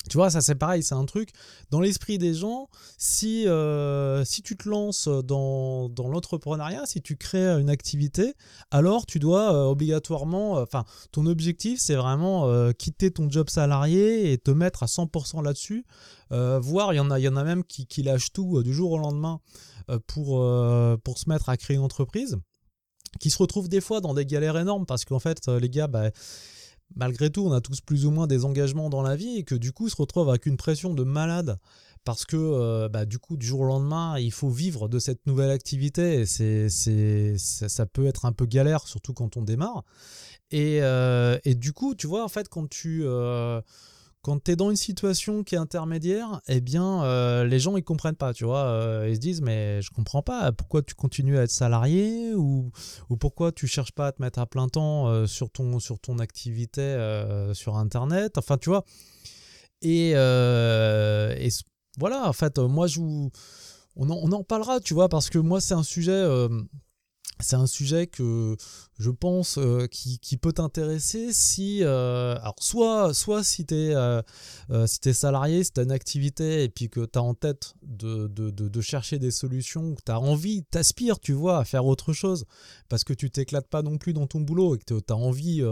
Tu 0.10 0.18
vois, 0.18 0.30
ça 0.30 0.42
c'est 0.42 0.56
pareil, 0.56 0.84
c'est 0.84 0.96
un 0.96 1.06
truc. 1.06 1.30
Dans 1.70 1.80
l'esprit 1.80 2.18
des 2.18 2.34
gens, 2.34 2.68
si, 2.98 3.48
euh, 3.48 4.26
si 4.26 4.42
tu 4.42 4.58
te 4.58 4.68
lances 4.68 5.08
dans, 5.08 5.88
dans 5.90 6.08
l'entrepreneuriat, 6.08 6.86
si 6.86 7.02
tu 7.02 7.16
crées 7.16 7.60
une 7.60 7.70
activité, 7.70 8.34
alors 8.72 9.06
tu 9.06 9.20
dois 9.20 9.54
euh, 9.54 9.70
obligatoirement, 9.70 10.58
euh, 10.58 10.64
enfin, 10.64 10.84
ton 11.12 11.26
objectif 11.28 11.80
c'est 11.80 11.96
vraiment 11.96 12.50
quitter 12.74 13.12
ton 13.12 13.30
job 13.30 13.50
salarié 13.50 14.32
et 14.32 14.38
te 14.38 14.52
mettre 14.52 14.84
à 14.84 14.88
100% 14.88 15.44
là-dessus. 15.44 15.86
voire, 16.32 16.94
il 16.94 16.98
y, 16.98 17.00
en 17.00 17.12
a, 17.12 17.20
y 17.20 17.28
en 17.28 17.36
a 17.36 17.44
même 17.44 17.64
qui, 17.64 17.86
qui 17.86 18.04
lâchent 18.04 18.34
tout 18.34 18.64
du 18.64 18.74
jour 18.74 18.92
au 18.92 18.98
lendemain 18.98 19.40
pour, 20.08 20.46
pour 21.04 21.18
se 21.18 21.30
mettre 21.30 21.50
à 21.50 21.58
créer 21.58 21.78
une 21.78 21.84
entreprise, 21.84 22.38
qui 23.20 23.30
se 23.30 23.38
retrouvent 23.38 23.70
des 23.70 23.82
fois 23.82 24.02
dans 24.02 24.14
des 24.14 24.26
galères 24.26 24.58
énormes 24.58 24.86
parce 24.86 25.06
qu'en 25.06 25.20
fait, 25.20 25.48
les 25.48 25.70
gars, 25.70 25.88
bah, 25.88 26.10
malgré 26.96 27.30
tout, 27.30 27.46
on 27.46 27.52
a 27.52 27.62
tous 27.62 27.82
plus 27.82 28.06
ou 28.06 28.12
moins 28.12 28.28
des 28.28 28.46
engagements 28.46 28.90
dans 28.90 29.02
la 29.02 29.16
vie 29.16 29.38
et 29.38 29.44
que 29.44 29.56
du 29.56 29.72
coup, 29.72 29.90
se 29.90 29.96
retrouve 29.96 30.30
avec 30.30 30.46
une 30.46 30.58
pression 30.58 30.94
de 30.94 31.04
malade 31.04 31.58
parce 32.04 32.26
que 32.26 32.38
euh, 32.38 32.90
bah, 32.90 33.06
du 33.06 33.20
coup, 33.20 33.38
du 33.38 33.46
jour 33.46 33.62
au 33.62 33.66
lendemain, 33.66 34.18
il 34.18 34.32
faut 34.32 34.50
vivre 34.50 34.88
de 34.88 35.00
cette 35.00 35.26
nouvelle 35.28 35.52
activité 35.52 36.22
et 36.22 36.26
c'est, 36.26 36.70
c'est, 36.70 37.38
ça, 37.38 37.86
peut 37.86 38.08
être 38.08 38.26
un 38.26 38.32
peu 38.32 38.46
galère, 38.46 38.88
surtout 38.88 39.14
quand 39.14 39.38
on 39.38 39.44
démarre. 39.44 39.84
Et, 40.52 40.80
euh, 40.82 41.38
et 41.44 41.56
du 41.56 41.74
coup, 41.74 41.96
tu 41.96 42.08
vois, 42.08 42.24
en 42.24 42.30
fait, 42.30 42.50
quand 42.50 42.68
tu, 42.70 43.02
euh, 43.04 43.62
quand 44.22 44.44
tu 44.44 44.52
es 44.52 44.56
dans 44.56 44.70
une 44.70 44.76
situation 44.76 45.44
qui 45.44 45.56
est 45.56 45.58
intermédiaire, 45.58 46.42
eh 46.48 46.60
bien, 46.60 47.04
euh, 47.04 47.46
les 47.46 47.60
gens, 47.60 47.78
ils 47.78 47.84
comprennent 47.84 48.16
pas, 48.16 48.34
tu 48.34 48.44
vois. 48.44 48.66
Euh, 48.66 49.08
ils 49.10 49.16
se 49.16 49.20
disent, 49.20 49.42
mais 49.42 49.82
je 49.82 49.92
comprends 49.92 50.22
pas, 50.22 50.52
pourquoi 50.52 50.82
tu 50.82 50.94
continues 50.94 51.38
à 51.38 51.44
être 51.44 51.52
salarié 51.52 52.34
ou, 52.36 52.72
ou 53.10 53.18
pourquoi 53.18 53.52
tu 53.52 53.68
cherches 53.68 53.94
pas 53.94 54.08
à 54.08 54.12
te 54.12 54.22
mettre 54.22 54.40
à 54.40 54.46
plein 54.46 54.68
temps 54.68 55.08
euh, 55.08 55.26
sur, 55.26 55.50
ton, 55.50 55.80
sur 55.80 56.00
ton 56.00 56.20
activité 56.20 56.80
sur 57.54 57.78
Internet? 57.78 58.38
Enfin, 58.38 58.58
tu 58.58 58.70
vois. 58.70 58.84
Et, 59.82 60.14
voilà, 61.98 62.28
en 62.28 62.34
fait, 62.34 62.60
moi, 62.60 62.88
je 62.88 63.00
on 63.96 64.10
en, 64.10 64.16
on 64.16 64.32
en 64.32 64.44
parlera, 64.44 64.80
tu 64.80 64.94
vois, 64.94 65.10
parce 65.10 65.30
que 65.30 65.38
moi, 65.38 65.60
c'est 65.60 65.74
un 65.74 65.84
sujet 65.84 66.24
c'est 67.42 67.56
un 67.56 67.68
sujet 67.68 68.08
que 68.08 68.58
je 68.98 69.10
pense 69.10 69.58
euh, 69.58 69.88
qui, 69.88 70.38
peut 70.38 70.52
t'intéresser 70.52 71.32
si 71.32 71.84
euh, 71.84 72.36
alors 72.40 72.56
soit 72.60 73.14
soit 73.14 73.44
si 73.44 73.66
tu 73.66 73.76
es, 73.76 73.96
euh, 73.96 74.22
si 74.88 75.14
salarié 75.14 75.64
si 75.64 75.72
tu 75.72 75.82
une 75.82 75.92
activité 75.92 76.64
et 76.64 76.70
puis 76.70 76.90
que 76.90 77.06
tu 77.06 77.20
en 77.20 77.34
tête 77.34 77.74
de, 77.82 78.82
chercher 78.82 79.20
des 79.20 79.32
solutions 79.32 79.96
que 79.96 80.02
tu 80.06 80.12
envie 80.12 80.64
t'aspires 80.64 81.20
tu 81.20 81.34
vois 81.34 81.60
à 81.60 81.66
faire 81.66 81.86
autre 81.86 82.14
chose 82.14 82.46
parce 82.90 83.04
que 83.04 83.14
tu 83.14 83.30
t'éclates 83.30 83.68
pas 83.68 83.82
non 83.82 83.98
plus 83.98 84.14
dans 84.14 84.28
ton 84.28 84.42
boulot 84.42 84.76
et 84.76 84.80
que 84.80 85.00
tu 85.00 85.14
as 85.14 85.16
envie 85.16 85.64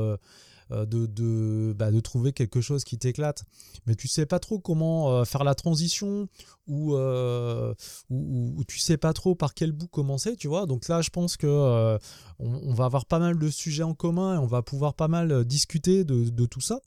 euh, 0.72 0.86
de, 0.86 1.74
bah, 1.74 1.92
de, 1.92 2.00
trouver 2.00 2.34
quelque 2.34 2.62
chose 2.62 2.84
qui 2.84 2.98
t'éclate, 2.98 3.44
mais 3.86 3.96
tu 3.96 4.08
sais 4.08 4.26
pas 4.26 4.40
trop 4.40 4.60
comment 4.60 5.12
euh, 5.12 5.24
faire 5.24 5.44
la 5.44 5.56
transition 5.56 6.28
euh, 6.70 7.74
ou, 8.10 8.54
ou, 8.58 8.64
tu 8.66 8.80
sais 8.80 8.98
pas 8.98 9.14
trop 9.14 9.34
par 9.34 9.54
quel 9.54 9.72
bout 9.72 9.88
commencer, 9.88 10.36
tu 10.36 10.48
vois. 10.48 10.66
Donc 10.66 10.88
là, 10.88 11.02
je 11.02 11.10
pense 11.10 11.38
que 11.38 11.98
on, 12.40 12.74
va 12.74 12.86
avoir 12.86 13.06
pas 13.06 13.20
mal 13.20 13.40
de 13.40 13.50
sujets 13.50 13.84
en 13.84 13.94
commun 13.94 14.36
et 14.36 14.38
on 14.38 14.46
va 14.46 14.62
pouvoir 14.62 14.94
pas 14.94 15.08
mal 15.08 15.46
discuter 15.46 16.04
de, 16.04 16.30
de 16.30 16.46
tout 16.46 16.62
ça. 16.62 16.80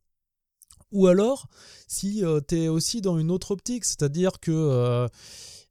Ou 0.92 1.06
alors, 1.06 1.46
si 1.86 2.22
tu 2.48 2.56
es 2.56 2.68
aussi 2.68 3.00
dans 3.00 3.18
une 3.18 3.30
autre 3.30 3.52
optique, 3.52 3.84
c'est-à-dire 3.84 4.40
que 4.40 5.08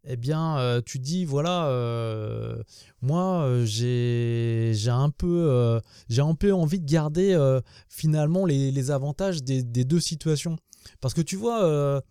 eh 0.06 0.16
bien, 0.16 0.58
euh, 0.58 0.82
tu 0.84 1.00
dis 1.00 1.26
voilà, 1.26 1.68
euh, 1.68 2.62
moi, 3.02 3.44
euh, 3.44 3.66
j'ai 3.66 4.90
un 4.90 5.10
peu, 5.10 5.80
j'ai 6.10 6.22
un 6.22 6.36
peu 6.36 6.54
envie 6.54 6.80
de 6.80 6.90
garder 6.90 7.60
finalement 7.90 8.46
les, 8.46 8.92
avantages 8.92 9.44
des, 9.44 9.64
deux 9.64 10.00
situations, 10.00 10.58
parce 11.02 11.14
que 11.14 11.22
tu 11.22 11.36
vois. 11.36 12.02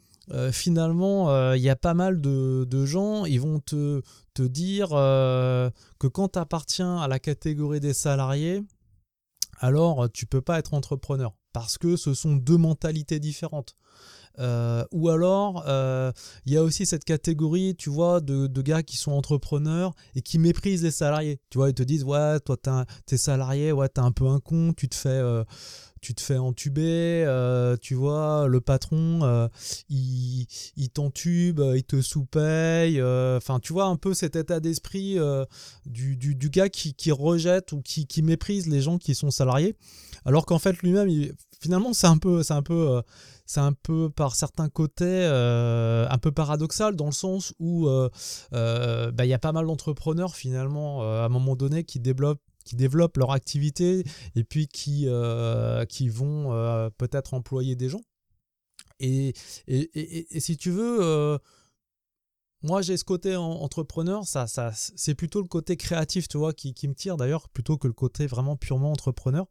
finalement, 0.52 1.54
il 1.54 1.62
y 1.62 1.70
a 1.70 1.76
pas 1.76 1.94
mal 1.94 2.20
de, 2.20 2.84
gens, 2.84 3.24
ils 3.24 3.40
vont 3.40 3.60
te, 3.60 4.02
te 4.34 4.42
dire 4.42 4.90
que 4.90 6.06
quand 6.06 6.28
tu 6.30 6.38
appartiens 6.38 6.98
à 6.98 7.08
la 7.08 7.18
catégorie 7.18 7.80
des 7.80 7.94
salariés, 7.94 8.62
alors 9.60 10.08
tu 10.12 10.26
peux 10.26 10.42
pas 10.42 10.58
être 10.58 10.74
entrepreneur 10.74 11.34
parce 11.52 11.78
que 11.78 11.96
ce 11.96 12.14
sont 12.14 12.36
deux 12.36 12.58
mentalités 12.58 13.18
différentes. 13.18 13.74
Euh, 14.38 14.84
ou 14.92 15.08
alors, 15.08 15.64
euh, 15.66 16.12
il 16.46 16.52
y 16.52 16.56
a 16.56 16.62
aussi 16.62 16.86
cette 16.86 17.04
catégorie, 17.04 17.74
tu 17.76 17.90
vois, 17.90 18.20
de, 18.20 18.46
gars 18.62 18.82
qui 18.82 18.96
sont 18.96 19.12
entrepreneurs 19.12 19.94
et 20.14 20.22
qui 20.22 20.38
méprisent 20.38 20.82
les 20.82 20.90
salariés. 20.90 21.40
Tu 21.50 21.58
vois, 21.58 21.70
ils 21.70 21.74
te 21.74 21.82
disent, 21.82 22.04
ouais, 22.04 22.40
toi, 22.40 22.56
t'es 23.06 23.16
salarié, 23.16 23.72
ouais, 23.72 23.88
t'es 23.88 24.00
un 24.00 24.12
peu 24.12 24.26
un 24.26 24.40
con, 24.40 24.72
tu 24.76 24.88
te 24.88 24.94
fais... 24.94 25.08
Euh, 25.08 25.44
tu 26.00 26.14
te 26.14 26.20
fais 26.20 26.38
entuber, 26.38 27.26
tu 27.82 27.96
vois, 27.96 28.46
le 28.46 28.60
patron, 28.60 29.48
il, 29.88 30.46
il 30.76 30.90
t'entube, 30.90 31.60
il 31.74 31.82
te 31.82 32.00
sous-paye. 32.00 33.02
Enfin, 33.02 33.58
tu 33.58 33.72
vois 33.72 33.86
un 33.86 33.96
peu 33.96 34.14
cet 34.14 34.36
état 34.36 34.60
d'esprit 34.60 35.18
du, 35.86 36.16
du, 36.16 36.50
gars 36.50 36.68
qui, 36.68 36.94
qui, 36.94 37.10
rejette 37.10 37.72
ou 37.72 37.82
qui, 37.82 38.06
qui, 38.06 38.22
méprise 38.22 38.68
les 38.68 38.80
gens 38.80 38.96
qui 38.96 39.16
sont 39.16 39.32
salariés. 39.32 39.74
Alors 40.24 40.46
qu'en 40.46 40.60
fait, 40.60 40.80
lui-même, 40.82 41.08
finalement, 41.60 41.92
c'est 41.92 42.06
un 42.06 42.18
peu, 42.18 42.42
c'est 42.42 42.54
un 42.54 42.62
peu, 42.62 43.02
c'est 43.48 43.60
un 43.60 43.72
peu 43.72 44.10
par 44.10 44.36
certains 44.36 44.68
côtés 44.68 45.04
euh, 45.06 46.06
un 46.10 46.18
peu 46.18 46.30
paradoxal 46.30 46.94
dans 46.94 47.06
le 47.06 47.12
sens 47.12 47.54
où 47.58 47.88
euh, 47.88 48.10
euh, 48.52 49.10
bah, 49.10 49.24
il 49.24 49.30
y 49.30 49.34
a 49.34 49.38
pas 49.38 49.52
mal 49.52 49.66
d'entrepreneurs 49.66 50.36
finalement 50.36 51.02
à 51.02 51.24
un 51.24 51.28
moment 51.30 51.56
donné 51.56 51.82
qui 51.82 51.98
développent 51.98 52.42
qui 52.64 52.76
développent 52.76 53.16
leur 53.16 53.32
activité 53.32 54.04
et 54.36 54.44
puis 54.44 54.68
qui, 54.68 55.08
qui 55.88 56.08
vont 56.10 56.90
peut-être 56.98 57.32
employer 57.32 57.74
des 57.76 57.88
gens. 57.88 58.02
Et, 59.00 59.32
et, 59.68 60.36
et, 60.36 60.40
si 60.40 60.58
tu 60.58 60.70
veux, 60.70 61.38
moi, 62.62 62.82
j'ai 62.82 62.96
ce 62.96 63.04
côté 63.04 63.36
entrepreneur, 63.36 64.26
ça, 64.26 64.48
ça, 64.48 64.72
c'est 64.74 65.14
plutôt 65.14 65.40
le 65.40 65.46
côté 65.46 65.76
créatif, 65.76 66.26
tu 66.26 66.38
vois, 66.38 66.52
qui, 66.52 66.74
me 66.88 66.94
tire 66.94 67.16
d'ailleurs, 67.16 67.48
plutôt 67.48 67.78
que 67.78 67.86
le 67.86 67.92
côté 67.92 68.26
vraiment 68.26 68.56
purement 68.56 68.90
entrepreneur. 68.90 69.46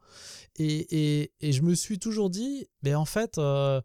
Et, 0.57 1.31
je 1.41 1.61
me 1.61 1.73
suis 1.73 1.99
toujours 1.99 2.29
dit, 2.29 2.67
mais 2.83 2.95
en 2.95 3.05
fait, 3.05 3.37
euh, 3.37 3.81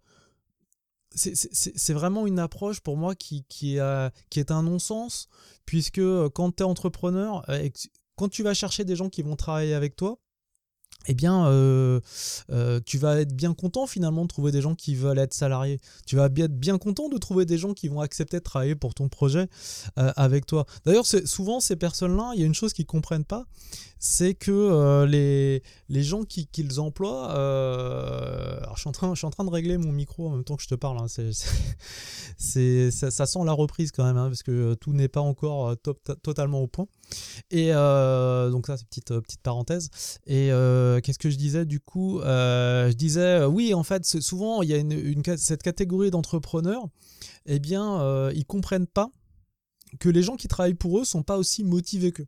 c'est 1.15 1.93
vraiment 1.93 2.27
une 2.27 2.41
approche 2.41 2.81
pour 2.81 2.97
moi 2.97 3.15
qui, 3.15 3.45
qui, 3.45 3.79
qui 4.31 4.41
est 4.41 4.51
un 4.51 4.63
non-sens, 4.63 5.29
puisque 5.67 5.99
euh, 5.99 6.29
quand 6.29 6.57
tu 6.57 6.63
es 6.63 6.67
entrepreneur, 6.67 7.49
euh, 7.49 7.69
quand 8.17 8.29
tu 8.29 8.43
vas 8.43 8.55
chercher 8.55 8.85
des 8.85 8.97
gens 8.97 9.09
qui 9.09 9.23
vont 9.23 9.37
travailler 9.37 9.75
avec 9.75 9.95
toi, 9.95 10.19
eh 11.07 11.15
bien, 11.15 11.47
euh, 11.47 12.01
euh, 12.51 12.81
tu 12.85 12.99
vas 12.99 13.21
être 13.21 13.35
bien 13.35 13.55
content 13.55 13.87
finalement 13.87 14.23
de 14.23 14.29
trouver 14.29 14.53
des 14.53 14.61
gens 14.61 14.75
qui 14.75 14.95
veulent 14.95 15.19
être 15.19 15.35
salariés. 15.35 15.81
Tu 16.07 16.17
vas 16.17 16.27
être 16.27 16.59
bien 16.59 16.79
content 16.79 17.09
de 17.09 17.19
trouver 17.19 17.45
des 17.45 17.59
gens 17.59 17.75
qui 17.75 17.89
vont 17.89 18.01
accepter 18.01 18.39
de 18.39 18.45
travailler 18.45 18.75
pour 18.75 18.95
ton 18.95 19.09
projet 19.09 19.49
euh, 19.99 20.13
avec 20.17 20.47
toi. 20.47 20.67
D'ailleurs, 20.85 21.07
souvent 21.07 21.61
ces 21.61 21.77
personnes-là, 21.77 22.33
il 22.35 22.41
y 22.41 22.45
a 22.45 22.47
une 22.47 22.55
chose 22.55 22.73
qu'ils 22.73 22.87
comprennent 22.87 23.25
pas, 23.25 23.45
c'est 23.99 24.35
que 24.35 25.05
les, 25.05 25.63
les 25.89 26.03
gens 26.03 26.25
qui, 26.25 26.47
qu'ils 26.47 26.81
emploient, 26.81 27.31
alors 27.31 28.77
je 28.77 28.81
suis, 28.81 28.89
en 28.89 28.93
train, 28.93 29.15
je 29.15 29.19
suis 29.19 29.27
en 29.27 29.31
train 29.31 29.45
de 29.45 29.51
régler 29.51 29.79
mon 29.79 29.93
micro 29.93 30.27
en 30.27 30.31
même 30.31 30.45
temps 30.45 30.57
que 30.57 30.63
je 30.63 30.69
te 30.69 30.75
parle. 30.75 30.99
Hein, 30.99 31.07
c'est, 32.37 32.91
ça, 32.91 33.27
sent 33.27 33.39
la 33.45 33.53
reprise 33.53 33.93
quand 33.93 34.05
même, 34.05 34.17
hein, 34.17 34.29
parce 34.29 34.43
que 34.43 34.75
tout 34.75 34.93
n'est 34.93 35.09
pas 35.09 35.21
encore 35.21 35.77
totalement 36.23 36.61
au 36.61 36.67
point. 36.67 36.87
Et 37.51 37.71
donc 37.73 38.67
ça, 38.67 38.77
c'est 38.77 38.87
petite 38.87 39.21
petite 39.21 39.43
parenthèse. 39.43 39.91
Et 40.27 40.51
euh, 40.93 41.01
qu'est-ce 41.01 41.19
que 41.19 41.31
je 41.31 41.37
disais 41.37 41.65
du 41.65 41.81
coup 41.81 42.21
euh, 42.21 42.91
Je 42.91 42.95
disais, 42.95 43.21
euh, 43.21 43.47
oui, 43.47 43.75
en 43.75 43.83
fait, 43.83 44.05
souvent, 44.05 44.63
il 44.63 44.71
y 44.71 44.75
a 44.75 45.37
cette 45.37 45.63
catégorie 45.63 46.11
d'entrepreneurs, 46.11 46.87
eh 47.47 47.59
bien, 47.59 48.31
ils 48.31 48.47
comprennent 48.47 48.87
pas 48.87 49.11
que 50.01 50.09
les 50.09 50.23
gens 50.23 50.37
qui 50.37 50.49
travaillent 50.49 50.75
pour 50.75 50.99
eux 50.99 51.05
sont 51.05 51.23
pas 51.23 51.37
aussi 51.37 51.65
motivés 51.65 52.13
qu'eux. 52.13 52.27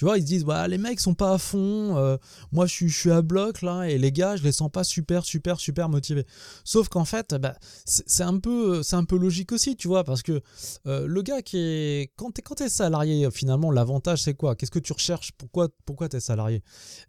Tu 0.00 0.06
vois, 0.06 0.16
ils 0.16 0.22
se 0.22 0.26
disent, 0.26 0.44
bah, 0.46 0.66
les 0.66 0.78
mecs 0.78 0.98
sont 0.98 1.12
pas 1.12 1.34
à 1.34 1.36
fond, 1.36 1.98
euh, 1.98 2.16
moi 2.52 2.64
je 2.64 2.72
suis, 2.72 2.88
je 2.88 2.98
suis 2.98 3.10
à 3.10 3.20
bloc 3.20 3.60
là, 3.60 3.82
et 3.82 3.98
les 3.98 4.12
gars, 4.12 4.34
je 4.34 4.42
les 4.42 4.50
sens 4.50 4.70
pas 4.70 4.82
super, 4.82 5.26
super, 5.26 5.60
super 5.60 5.90
motivés. 5.90 6.24
Sauf 6.64 6.88
qu'en 6.88 7.04
fait, 7.04 7.34
bah, 7.34 7.54
c'est 7.84 8.22
un, 8.22 8.38
peu, 8.38 8.80
un 8.92 9.04
peu 9.04 9.18
logique 9.18 9.52
aussi, 9.52 9.76
tu 9.76 9.88
vois, 9.88 10.02
parce 10.02 10.22
que 10.22 10.40
euh, 10.86 11.06
le 11.06 11.20
gars 11.20 11.42
qui 11.42 11.58
est. 11.58 12.12
Quand 12.16 12.32
tu 12.32 12.62
es, 12.62 12.68
salarié, 12.70 13.30
finalement, 13.30 13.70
l'avantage 13.70 14.22
c'est 14.22 14.32
quoi? 14.32 14.56
Qu'est-ce 14.56 14.70
que 14.70 14.78
tu 14.78 14.94
recherches? 14.94 15.32
Pourquoi, 15.36 15.68
pourquoi 15.84 16.08
tu 16.08 16.16
es 16.16 16.20
salarié? 16.20 16.62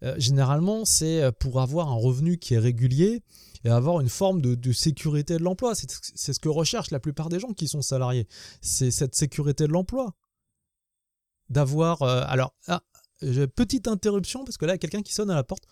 Euh, 0.04 0.16
Généralement, 0.18 0.84
c'est 0.84 1.32
pour 1.40 1.62
avoir 1.62 1.88
un 1.88 1.96
revenu 1.96 2.40
qui 2.40 2.56
est 2.56 2.60
régulier 2.60 3.24
et 3.64 3.70
avoir 3.70 4.02
une 4.02 4.10
forme 4.10 4.42
de, 4.42 4.54
de 4.54 4.72
sécurité 4.74 5.38
de 5.38 5.44
l'emploi. 5.44 5.76
C'est 5.76 6.34
ce 6.34 6.40
que 6.42 6.50
recherchent 6.50 6.92
la 6.92 7.00
plupart 7.00 7.30
des 7.30 7.40
gens 7.40 7.54
qui 7.54 7.70
sont 7.70 7.82
salariés. 7.82 8.28
C'est 8.60 8.92
cette 8.92 9.16
sécurité 9.16 9.66
de 9.66 9.72
l'emploi 9.72 10.14
d'avoir. 11.52 12.02
Euh, 12.02 12.24
alors, 12.28 12.54
ah, 12.68 12.82
petite 13.56 13.88
interruption 13.88 14.44
parce 14.44 14.58
que 14.58 14.66
là, 14.66 14.74
il 14.74 14.76
y 14.76 14.80
a 14.80 14.80
quelqu'un 14.80 15.02
qui 15.02 15.14
sonne 15.14 15.30
à 15.30 15.36
la 15.36 15.44
porte. 15.44 15.64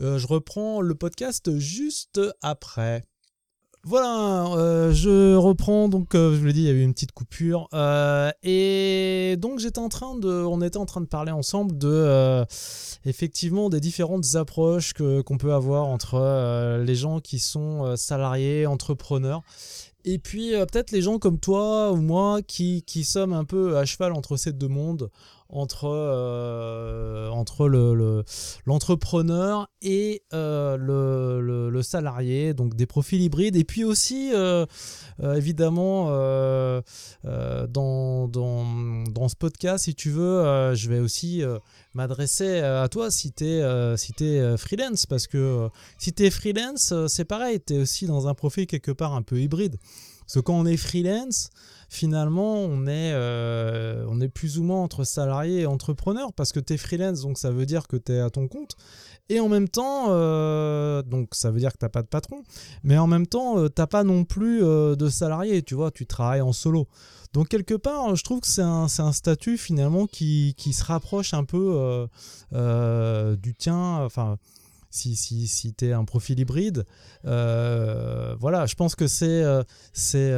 Euh, 0.00 0.18
je 0.18 0.26
reprends 0.26 0.80
le 0.80 0.94
podcast 0.94 1.56
juste 1.58 2.20
après. 2.42 3.02
Voilà, 3.84 4.46
euh, 4.54 4.92
je 4.92 5.34
reprends 5.34 5.88
donc, 5.88 6.10
je 6.14 6.36
vous 6.36 6.44
l'ai 6.44 6.52
dit, 6.52 6.60
il 6.60 6.66
y 6.66 6.70
a 6.70 6.72
eu 6.72 6.82
une 6.82 6.94
petite 6.94 7.10
coupure 7.10 7.68
et 8.44 9.34
donc 9.40 9.58
j'étais 9.58 9.80
en 9.80 9.88
train 9.88 10.14
de, 10.14 10.28
on 10.28 10.62
était 10.62 10.76
en 10.76 10.86
train 10.86 11.00
de 11.00 11.06
parler 11.06 11.32
ensemble 11.32 11.76
de 11.76 12.44
effectivement 13.04 13.70
des 13.70 13.80
différentes 13.80 14.36
approches 14.36 14.92
qu'on 14.92 15.36
peut 15.36 15.52
avoir 15.52 15.86
entre 15.88 16.78
les 16.78 16.94
gens 16.94 17.18
qui 17.18 17.40
sont 17.40 17.96
salariés, 17.96 18.66
entrepreneurs 18.66 19.42
et 20.04 20.18
puis 20.18 20.54
euh, 20.54 20.66
peut-être 20.66 20.90
les 20.90 21.02
gens 21.02 21.18
comme 21.18 21.38
toi 21.38 21.92
ou 21.92 21.96
moi 21.96 22.42
qui, 22.42 22.82
qui, 22.82 23.04
sommes 23.04 23.32
un 23.32 23.44
peu 23.44 23.76
à 23.76 23.84
cheval 23.84 24.12
entre 24.12 24.36
ces 24.36 24.52
deux 24.52 24.68
mondes, 24.68 25.10
entre, 25.48 25.84
euh, 25.84 27.28
entre 27.28 27.68
l'entrepreneur 28.66 29.68
le, 29.82 29.88
et 29.88 30.22
euh, 30.32 30.76
le, 30.76 31.70
le, 31.70 31.82
salarié, 31.82 32.54
donc 32.54 32.74
des 32.74 32.86
profils 32.86 33.20
hybrides. 33.20 33.56
Et 33.56 33.64
puis 33.64 33.84
aussi, 33.84 34.32
évidemment, 35.20 36.06
dans, 37.24 38.28
dans, 38.28 39.04
dans, 39.08 39.28
ce 39.28 39.36
podcast, 39.36 39.84
si 39.84 39.94
tu 39.94 40.10
veux, 40.10 40.74
je 40.74 40.88
vais 40.88 41.00
aussi 41.00 41.42
m'adresser 41.94 42.60
à 42.60 42.88
toi 42.88 43.10
si 43.10 43.32
tu 43.32 43.44
es, 43.44 43.96
si 43.96 44.12
es 44.20 44.56
freelance, 44.56 45.06
parce 45.06 45.26
que 45.26 45.68
si 45.98 46.12
tu 46.12 46.24
es 46.24 46.30
freelance, 46.30 46.92
c'est 47.08 47.24
pareil, 47.24 47.60
tu 47.64 47.74
es 47.74 47.78
aussi 47.78 48.06
dans 48.06 48.28
un 48.28 48.34
profil 48.34 48.66
quelque 48.66 48.92
part 48.92 49.14
un 49.14 49.22
peu 49.22 49.40
hybride. 49.40 49.76
Parce 50.20 50.34
que 50.34 50.40
quand 50.40 50.58
on 50.58 50.66
est 50.66 50.76
freelance, 50.76 51.50
finalement, 51.92 52.54
on 52.54 52.86
est, 52.86 53.12
euh, 53.12 54.06
on 54.08 54.18
est 54.22 54.28
plus 54.28 54.58
ou 54.58 54.62
moins 54.62 54.82
entre 54.82 55.04
salarié 55.04 55.60
et 55.60 55.66
entrepreneur 55.66 56.32
parce 56.32 56.50
que 56.50 56.58
tu 56.58 56.72
es 56.72 56.76
freelance, 56.78 57.20
donc 57.20 57.36
ça 57.36 57.50
veut 57.50 57.66
dire 57.66 57.86
que 57.86 57.98
tu 57.98 58.12
es 58.12 58.18
à 58.18 58.30
ton 58.30 58.48
compte. 58.48 58.76
Et 59.28 59.40
en 59.40 59.48
même 59.50 59.68
temps, 59.68 60.06
euh, 60.08 61.02
donc 61.02 61.34
ça 61.34 61.50
veut 61.50 61.60
dire 61.60 61.70
que 61.70 61.78
tu 61.78 61.84
n'as 61.84 61.90
pas 61.90 62.00
de 62.00 62.08
patron, 62.08 62.44
mais 62.82 62.96
en 62.96 63.06
même 63.06 63.26
temps, 63.26 63.58
euh, 63.58 63.68
tu 63.68 63.80
n'as 63.80 63.86
pas 63.86 64.04
non 64.04 64.24
plus 64.24 64.60
de 64.62 65.08
salarié, 65.10 65.62
tu 65.62 65.74
vois, 65.74 65.90
tu 65.90 66.06
travailles 66.06 66.40
en 66.40 66.54
solo. 66.54 66.88
Donc 67.34 67.48
quelque 67.48 67.74
part, 67.74 68.16
je 68.16 68.24
trouve 68.24 68.40
que 68.40 68.48
c'est 68.48 68.62
un, 68.62 68.86
un, 68.98 69.12
statut 69.12 69.58
finalement 69.58 70.06
qui, 70.06 70.54
qui, 70.56 70.72
se 70.72 70.84
rapproche 70.84 71.34
un 71.34 71.44
peu 71.44 72.08
du 72.50 73.54
tien, 73.54 74.02
enfin 74.02 74.38
si, 74.92 75.16
si, 75.16 75.48
si 75.48 75.74
tu 75.74 75.88
es 75.88 75.92
un 75.92 76.04
profil 76.04 76.38
hybride. 76.38 76.84
voilà, 77.24 78.66
je 78.66 78.74
pense 78.74 78.94
que 78.94 79.06
c'est 79.06 79.42
c'est 79.92 80.32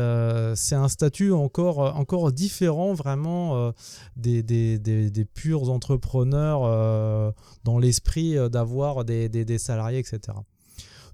c'est 0.54 0.74
un 0.74 0.88
statut 0.88 1.32
encore, 1.32 1.78
encore 1.96 2.32
différent 2.32 2.94
vraiment 2.94 3.72
des, 4.16 4.42
des, 4.42 4.78
des, 4.78 5.10
des, 5.10 5.24
purs 5.24 5.70
entrepreneurs 5.70 7.34
dans 7.64 7.78
l'esprit 7.78 8.36
d'avoir 8.50 9.04
des, 9.04 9.28
des, 9.28 9.58
salariés, 9.58 9.98
etc. 9.98 10.38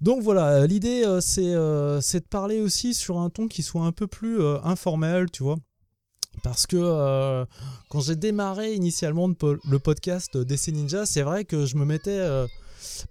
Donc 0.00 0.22
voilà, 0.22 0.66
l'idée 0.66 1.04
c'est 1.20 1.52
de 1.52 2.28
parler 2.28 2.60
aussi 2.60 2.94
sur 2.94 3.18
un 3.18 3.30
ton 3.30 3.48
qui 3.48 3.62
soit 3.62 3.82
un 3.82 3.92
peu 3.92 4.06
plus 4.06 4.40
informel, 4.62 5.30
tu 5.30 5.42
vois. 5.42 5.56
Parce 6.42 6.66
que 6.66 6.76
euh, 6.78 7.44
quand 7.88 8.00
j'ai 8.00 8.16
démarré 8.16 8.74
initialement 8.74 9.28
le 9.28 9.78
podcast 9.78 10.36
DC 10.36 10.68
Ninja, 10.68 11.04
c'est 11.04 11.22
vrai 11.22 11.44
que 11.44 11.66
je 11.66 11.76
me 11.76 11.84
mettais 11.84 12.18
euh, 12.18 12.46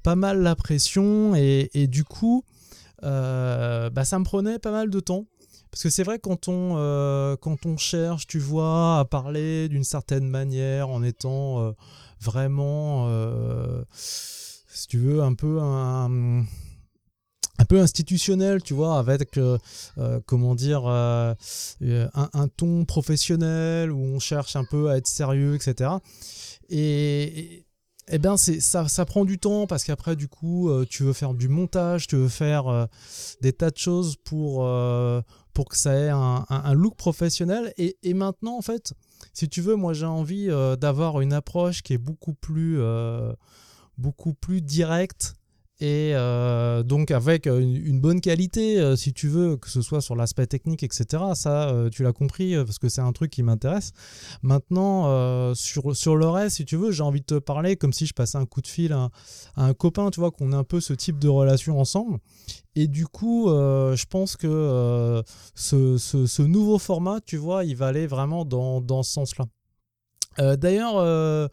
pas 0.04 0.16
mal 0.16 0.42
la 0.42 0.56
pression 0.56 1.36
et, 1.36 1.88
du 1.88 2.04
coup, 2.04 2.44
euh, 3.04 3.90
bah, 3.90 4.06
ça 4.06 4.20
me 4.20 4.24
prenait 4.24 4.60
pas 4.60 4.72
mal 4.72 4.90
de 4.90 5.00
temps. 5.00 5.26
Parce 5.72 5.84
que 5.84 5.90
c'est 5.92 6.04
vrai 6.04 6.18
quand 6.18 6.48
on, 6.48 6.74
quand 7.42 7.66
on 7.68 7.78
cherche, 7.78 8.26
tu 8.26 8.40
vois, 8.40 9.00
à 9.00 9.06
parler 9.06 9.70
d'une 9.70 9.84
certaine 9.84 10.28
manière 10.28 10.90
en 10.90 11.04
étant 11.04 11.76
vraiment, 12.20 13.08
si 13.96 14.88
tu 14.88 14.98
veux, 14.98 15.22
un 15.22 15.36
peu 15.36 15.60
un 15.62 16.44
un 17.60 17.66
peu 17.66 17.80
institutionnel, 17.80 18.64
tu 18.64 18.74
vois, 18.74 18.98
avec, 18.98 19.38
euh, 19.38 19.58
euh, 19.98 20.22
comment 20.26 20.56
dire, 20.56 20.84
euh, 20.88 21.36
un, 22.14 22.48
ton 22.48 22.86
professionnel 22.86 23.92
où 23.92 24.00
on 24.00 24.20
cherche 24.20 24.56
un 24.56 24.64
peu 24.64 24.90
à 24.90 24.98
être 24.98 25.08
sérieux, 25.08 25.56
etc. 25.56 25.92
Et, 26.70 27.66
eh 28.12 28.20
c'est 28.38 28.60
ça, 28.60 29.06
prend 29.06 29.26
du 29.26 29.40
temps 29.40 29.68
parce 29.68 29.84
qu'après 29.84 30.16
du 30.16 30.28
coup 30.28 30.70
tu 30.90 31.04
veux 31.04 31.14
faire 31.14 31.34
du 31.34 31.48
montage, 31.48 32.08
tu 32.08 32.16
veux 32.16 32.30
faire 32.30 32.88
des 33.42 33.54
tas 33.54 33.72
de 33.72 33.78
choses 33.78 34.16
pour 34.24 34.68
pour 35.54 35.70
que 35.70 35.78
ça 35.78 35.94
ait 35.94 36.10
un, 36.10 36.74
look 36.74 36.96
professionnel. 36.96 37.74
Et, 37.78 37.98
et, 38.04 38.14
maintenant 38.14 38.58
en 38.58 38.62
fait, 38.62 38.94
si 39.34 39.50
tu 39.50 39.62
veux, 39.62 39.76
moi 39.76 39.94
j'ai 39.94 40.06
envie 40.06 40.48
d'avoir 40.80 41.22
une 41.22 41.34
approche 41.34 41.84
qui 41.84 41.94
est 41.94 41.98
beaucoup 41.98 42.34
plus 42.34 42.80
beaucoup 43.98 44.34
plus 44.34 44.62
directe 44.62 45.36
et 45.82 46.12
euh, 46.14 46.84
donc 46.84 47.10
avec 47.10 47.46
une, 47.46 48.02
bonne 48.02 48.20
qualité, 48.20 48.80
euh, 48.80 48.98
si 48.98 49.14
tu 49.14 49.30
veux, 49.30 49.56
que 49.56 49.70
ce 49.70 49.82
soit 49.82 50.02
sur 50.02 50.14
l'aspect 50.16 50.46
technique, 50.46 50.84
etc. 50.84 51.24
Ça, 51.36 51.70
euh, 51.70 51.90
tu 51.90 52.04
l'as 52.04 52.12
compris, 52.12 52.54
parce 52.56 52.80
que 52.80 52.90
c'est 52.90 53.00
un 53.00 53.14
truc 53.14 53.32
qui 53.32 53.44
m'intéresse. 53.44 53.94
Maintenant, 54.42 55.54
sur, 55.56 55.96
sur 55.96 56.18
le 56.18 56.28
reste, 56.28 56.58
si 56.58 56.66
tu 56.66 56.76
veux, 56.76 56.92
j'ai 56.92 57.04
envie 57.04 57.22
de 57.22 57.26
te 57.26 57.40
parler 57.40 57.78
comme 57.78 57.94
si 57.94 58.06
je 58.06 58.14
passais 58.14 58.38
un 58.38 58.46
coup 58.46 58.62
de 58.62 58.68
fil 58.68 58.92
à, 58.92 59.10
un 59.56 59.74
copain, 59.74 60.10
tu 60.12 60.20
vois, 60.20 60.32
qu'on 60.32 60.52
a 60.52 60.58
un 60.58 60.64
peu 60.64 60.82
ce 60.82 60.94
type 60.94 61.18
de 61.18 61.30
relation 61.30 61.80
ensemble. 61.80 62.20
Et 62.76 62.88
du 62.88 63.08
coup, 63.08 63.48
je 63.48 64.06
pense 64.06 64.36
que 64.36 65.24
ce, 65.56 65.98
ce, 65.98 66.42
nouveau 66.42 66.78
format, 66.78 67.20
tu 67.22 67.38
vois, 67.38 67.64
il 67.64 67.76
va 67.76 67.88
aller 67.88 68.08
vraiment 68.08 68.44
dans, 68.44 68.82
dans 68.82 69.04
ce 69.04 69.14
sens-là. 69.14 69.46
Euh, 70.38 70.56
d'ailleurs, 70.56 70.98
euh, 70.98 71.48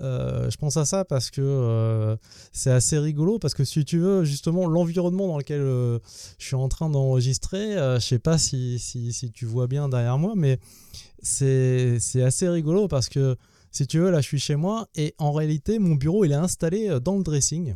euh, 0.00 0.50
je 0.50 0.56
pense 0.56 0.76
à 0.76 0.84
ça 0.84 1.04
parce 1.04 1.30
que 1.30 2.16
c'est 2.52 2.70
assez 2.70 2.98
rigolo 2.98 3.38
parce 3.38 3.54
que 3.54 3.64
si 3.64 3.84
tu 3.84 3.98
veux 3.98 4.24
justement 4.24 4.66
l'environnement 4.66 5.28
dans 5.28 5.38
lequel 5.38 5.60
je 5.60 6.00
suis 6.38 6.56
en 6.56 6.68
train 6.68 6.88
d'enregistrer, 6.88 7.74
je 7.74 8.00
sais 8.00 8.18
pas 8.18 8.38
si, 8.38 8.78
si, 8.78 9.30
tu 9.32 9.44
vois 9.44 9.66
bien 9.66 9.88
derrière 9.88 10.18
moi, 10.18 10.32
mais 10.36 10.58
c'est 11.22 11.98
assez 12.22 12.48
rigolo 12.48 12.88
parce 12.88 13.08
que 13.08 13.36
si 13.70 13.86
tu 13.86 13.98
veux, 13.98 14.10
là 14.10 14.20
je 14.20 14.28
suis 14.28 14.38
chez 14.38 14.56
moi 14.56 14.88
et 14.94 15.14
en 15.18 15.32
réalité 15.32 15.78
mon 15.78 15.96
bureau 15.96 16.24
il 16.24 16.32
est 16.32 16.36
installé 16.36 16.98
dans 17.00 17.16
le 17.16 17.22
dressing. 17.22 17.74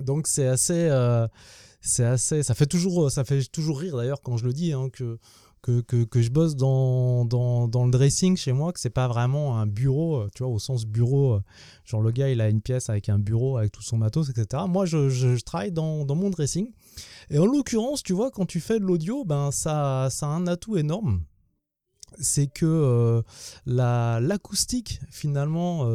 Donc 0.00 0.26
c'est 0.26 0.46
assez, 0.46 0.88
c'est 1.80 2.04
assez, 2.04 2.42
ça 2.42 2.54
fait 2.54 2.66
toujours, 2.66 3.10
ça 3.10 3.24
fait 3.24 3.44
toujours 3.44 3.78
rire 3.80 3.96
d'ailleurs 3.96 4.22
quand 4.22 4.36
je 4.36 4.46
le 4.46 4.52
dis 4.52 4.72
hein, 4.72 4.88
que 4.90 5.18
que, 5.62 5.80
que, 5.80 6.22
je 6.22 6.30
bosse 6.30 6.56
dans, 6.56 7.24
dans, 7.24 7.68
dans, 7.68 7.84
le 7.84 7.92
dressing 7.92 8.36
chez 8.36 8.52
moi, 8.52 8.72
que 8.72 8.80
c'est 8.80 8.90
pas 8.90 9.06
vraiment 9.06 9.58
un 9.58 9.66
bureau, 9.66 10.16
euh, 10.16 10.28
tu 10.34 10.42
vois, 10.42 10.52
au 10.52 10.58
sens 10.58 10.84
bureau, 10.84 11.34
euh, 11.34 11.42
genre 11.84 12.02
le 12.02 12.10
gars 12.10 12.28
il 12.30 12.40
a 12.40 12.48
une 12.48 12.60
pièce 12.60 12.90
avec 12.90 13.08
un 13.08 13.18
bureau, 13.18 13.58
avec 13.58 13.70
tout 13.70 13.82
son 13.82 13.96
matos, 13.96 14.28
etc. 14.28 14.64
Moi 14.68 14.86
je, 14.86 15.08
je, 15.08 15.40
travaille 15.40 15.70
dans, 15.70 16.04
dans, 16.04 16.16
mon 16.16 16.30
dressing. 16.30 16.68
Et 17.30 17.38
en 17.38 17.46
l'occurrence, 17.46 18.02
tu 18.02 18.12
vois, 18.12 18.30
quand 18.32 18.44
tu 18.44 18.58
fais 18.60 18.80
de 18.80 18.84
l'audio, 18.84 19.24
ben 19.24 19.52
ça, 19.52 20.08
ça 20.10 20.26
a 20.26 20.30
un 20.30 20.46
atout 20.48 20.76
énorme. 20.76 21.22
C'est 22.18 22.46
que 22.46 22.66
euh, 22.66 23.22
la 23.66 24.20
l'acoustique 24.20 25.00
finalement 25.10 25.86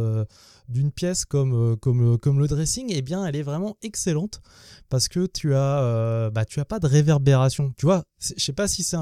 d'une 0.70 0.92
pièce 0.92 1.24
comme, 1.26 1.78
comme, 1.78 2.18
comme 2.18 2.40
le 2.40 2.48
dressing, 2.48 2.92
eh 2.94 3.02
bien 3.02 3.26
elle 3.26 3.36
est 3.36 3.44
vraiment 3.44 3.78
excellente 3.82 4.42
parce 4.90 5.08
que 5.08 5.26
tu 5.26 5.54
as, 5.54 5.82
euh, 5.82 6.30
bah, 6.30 6.46
tu 6.46 6.60
as 6.60 6.66
pas 6.66 6.80
de 6.80 6.88
réverbération. 6.88 7.74
Tu 7.78 7.86
vois, 7.86 8.04
je 8.20 8.34
sais 8.44 8.54
pas 8.54 8.68
si 8.68 8.84
c'est 8.84 8.98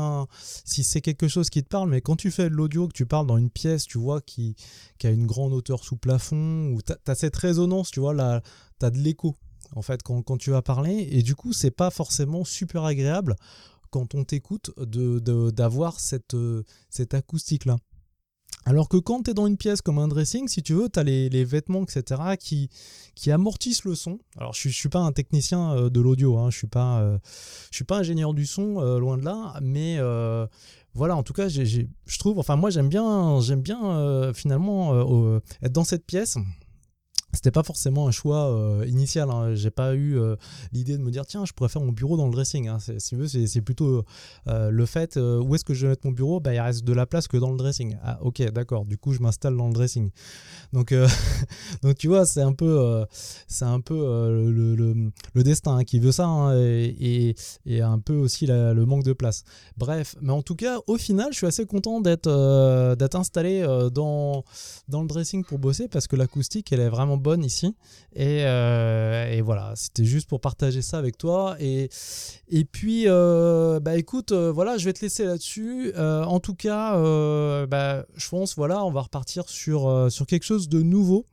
si 0.65 0.84
c'est 0.84 1.01
quelque 1.01 1.28
chose 1.28 1.49
qui 1.49 1.63
te 1.63 1.67
parle, 1.67 1.89
mais 1.89 2.01
quand 2.01 2.15
tu 2.15 2.32
fais 2.32 2.49
de 2.49 2.56
l'audio, 2.56 2.88
que 2.88 2.93
tu 2.93 3.06
parles 3.06 3.28
dans 3.28 3.38
une 3.38 3.49
pièce, 3.49 3.86
tu 3.86 3.97
vois, 3.97 4.21
qui, 4.21 4.56
qui 4.97 5.08
a 5.08 5.12
une 5.12 5.25
grande 5.25 5.54
hauteur 5.54 5.84
sous 5.84 5.97
plafond, 5.97 6.71
ou 6.71 6.82
tu 6.82 6.93
as, 7.08 7.15
cette 7.15 7.36
résonance, 7.36 7.91
tu 7.91 7.99
vois, 7.99 8.13
là, 8.13 8.41
tu 8.80 8.86
as 8.86 8.89
de 8.91 8.97
l'écho, 8.97 9.36
en 9.75 9.82
fait, 9.82 10.01
quand, 10.04 10.21
quand, 10.21 10.38
tu 10.38 10.51
vas 10.51 10.62
parler, 10.62 11.08
et 11.12 11.21
du 11.21 11.36
coup, 11.36 11.54
c'est 11.54 11.71
pas 11.71 11.89
forcément 11.89 12.43
super 12.45 12.84
agréable 12.84 13.36
quand 13.95 14.13
on 14.13 14.25
t'écoute 14.25 14.71
de, 14.77 15.51
d'avoir 15.51 16.01
cette, 16.01 16.34
euh, 16.34 16.63
cette 16.89 17.13
acoustique-là. 17.13 17.77
Alors 18.65 18.89
que 18.89 18.97
quand 18.97 19.23
tu 19.23 19.31
es 19.31 19.34
dans 19.34 19.47
une 19.47 19.55
pièce 19.55 19.81
comme 19.81 19.99
un 19.99 20.10
dressing, 20.10 20.49
si 20.49 20.62
tu 20.63 20.73
veux, 20.73 20.89
tu 20.89 20.99
as 20.99 21.03
les, 21.03 21.45
vêtements, 21.45 21.84
etc., 21.84 22.21
qui, 22.38 22.69
qui 23.15 23.31
amortissent 23.31 23.86
le 23.86 23.95
son. 23.95 24.19
Alors, 24.38 24.53
je 24.53 24.67
ne 24.67 24.73
suis 24.73 24.89
pas 24.89 24.99
un 24.99 25.13
technicien 25.13 25.71
euh, 25.71 25.89
de 25.89 26.01
l'audio, 26.01 26.38
hein, 26.38 26.49
je 26.49 26.58
ne 26.58 26.60
suis, 26.60 26.67
pas, 26.67 26.99
euh, 26.99 27.17
suis 27.71 27.86
pas 27.86 27.99
ingénieur 27.99 28.34
du 28.34 28.45
son, 28.45 28.81
loin 28.99 29.17
de 29.17 29.23
là, 29.23 29.58
mais 29.62 29.97
voilà, 30.93 31.15
en 31.15 31.23
tout 31.23 31.34
cas, 31.34 31.47
je 31.47 32.19
trouve, 32.19 32.38
enfin, 32.38 32.58
moi, 32.58 32.71
j'aime 32.71 32.89
bien, 32.89 33.39
j'aime 33.39 33.62
bien 33.62 34.34
finalement 34.34 35.39
être 35.62 35.73
dans 35.73 35.86
cette 35.86 36.05
pièce 36.05 36.38
c'était 37.36 37.52
pas 37.52 37.63
forcément 37.63 38.08
un 38.08 38.12
choix 38.12 38.50
euh, 38.52 38.86
initial. 38.88 39.30
Hein. 39.30 39.56
J'ai 39.56 39.69
pas 39.69 39.93
eu 39.93 40.17
euh, 40.17 40.36
l'idée 40.71 40.98
de 40.98 41.04
me 41.04 41.12
dire 41.12 41.26
tiens, 41.26 41.45
je 41.45 41.54
pourrais 41.54 41.69
faire 41.69 41.82
mon 41.82 41.91
bureau 41.91 42.17
dans 42.17 42.26
le 42.26 42.32
dressing. 42.32 42.67
Hein. 42.67 42.78
C'est, 42.80 43.00
c'est, 43.00 43.62
plutôt 43.62 44.04
euh, 44.48 44.69
le 44.69 44.86
fait 44.86 45.17
où 45.17 45.56
est-ce 45.56 45.63
que 45.63 45.74
je 45.74 45.86
vais 45.86 45.91
mettre 45.91 46.06
mon 46.06 46.13
bureau? 46.13 46.39
Bah, 46.39 46.54
Il 46.54 46.60
reste 46.60 46.84
de 46.84 46.93
la 46.93 47.06
place 47.06 47.28
que 47.28 47.38
dans 47.38 47.52
le 47.52 47.58
dressing. 47.58 47.98
Ah, 48.04 48.19
ok, 48.21 48.41
d'accord. 48.52 48.86
Du 48.86 48.98
coup, 48.98 49.13
je 49.13 49.19
m'installe 49.19 49.58
dans 49.58 49.67
le 49.67 49.74
dressing. 49.74 50.10
Donc, 50.74 50.93
donc 51.84 51.98
tu 51.98 52.08
vois, 52.08 52.26
c'est 52.26 52.41
un 52.41 52.54
peu, 52.54 53.06
c'est 53.48 53.65
un 53.65 53.80
peu 53.80 53.95
le, 53.95 54.76
le, 54.76 55.43
destin 55.43 55.78
hein, 55.78 55.84
qui 55.84 56.00
veut 56.00 56.12
ça 56.12 56.52
et, 56.56 57.36
et, 57.65 57.82
un 57.82 58.00
peu 58.00 58.15
aussi 58.15 58.48
le 58.48 58.86
manque 58.86 59.04
de 59.04 59.13
place. 59.13 59.43
Bref, 59.78 60.15
mais 60.21 60.34
en 60.34 60.41
tout 60.41 60.56
cas, 60.56 60.80
au 60.88 60.98
final, 60.98 61.28
je 61.32 61.38
suis 61.38 61.48
assez 61.48 61.65
content 61.65 62.02
d'être, 62.02 62.95
d'être 62.95 63.15
installé 63.15 63.65
dans, 63.93 64.43
dans 64.88 65.02
le 65.02 65.08
dressing 65.08 65.43
pour 65.43 65.60
bosser 65.60 65.88
parce 65.88 66.08
que 66.08 66.15
l'acoustique, 66.15 66.71
elle 66.71 66.80
est 66.80 66.89
vraiment 66.89 67.17
ici. 67.33 67.75
Euh, 68.17 69.31
et, 69.31 69.41
voilà, 69.41 69.73
c'était 69.75 70.05
juste 70.05 70.29
pour 70.29 70.39
partager 70.39 70.81
ça 70.81 70.97
avec 70.97 71.17
toi. 71.17 71.55
Et, 71.59 71.89
et 72.49 72.65
puis, 72.65 73.03
euh, 73.07 73.79
bah 73.79 73.97
écoute, 73.97 74.31
euh, 74.31 74.51
voilà, 74.51 74.77
je 74.77 74.85
vais 74.85 74.93
te 74.93 75.01
laisser 75.01 75.25
là-dessus. 75.25 75.93
en 75.97 76.39
tout 76.39 76.55
cas, 76.55 76.93
bah, 77.65 78.05
je 78.15 78.29
pense, 78.29 78.55
voilà, 78.55 78.83
on 78.85 78.91
va 78.91 79.01
repartir 79.01 79.49
sur, 79.49 80.11
sur 80.11 80.25
quelque 80.25 80.43
chose 80.43 80.69
de 80.69 80.81
nouveau. 80.81 81.25